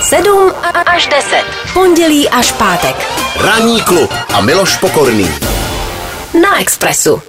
7 0.00 0.52
až 0.86 1.06
10. 1.06 1.44
Pondělí 1.72 2.28
až 2.28 2.52
pátek. 2.52 2.96
Ranní 3.40 3.80
klub 3.82 4.14
a 4.34 4.40
Miloš 4.40 4.76
Pokorný. 4.76 5.28
Na 6.42 6.60
Expressu. 6.60 7.22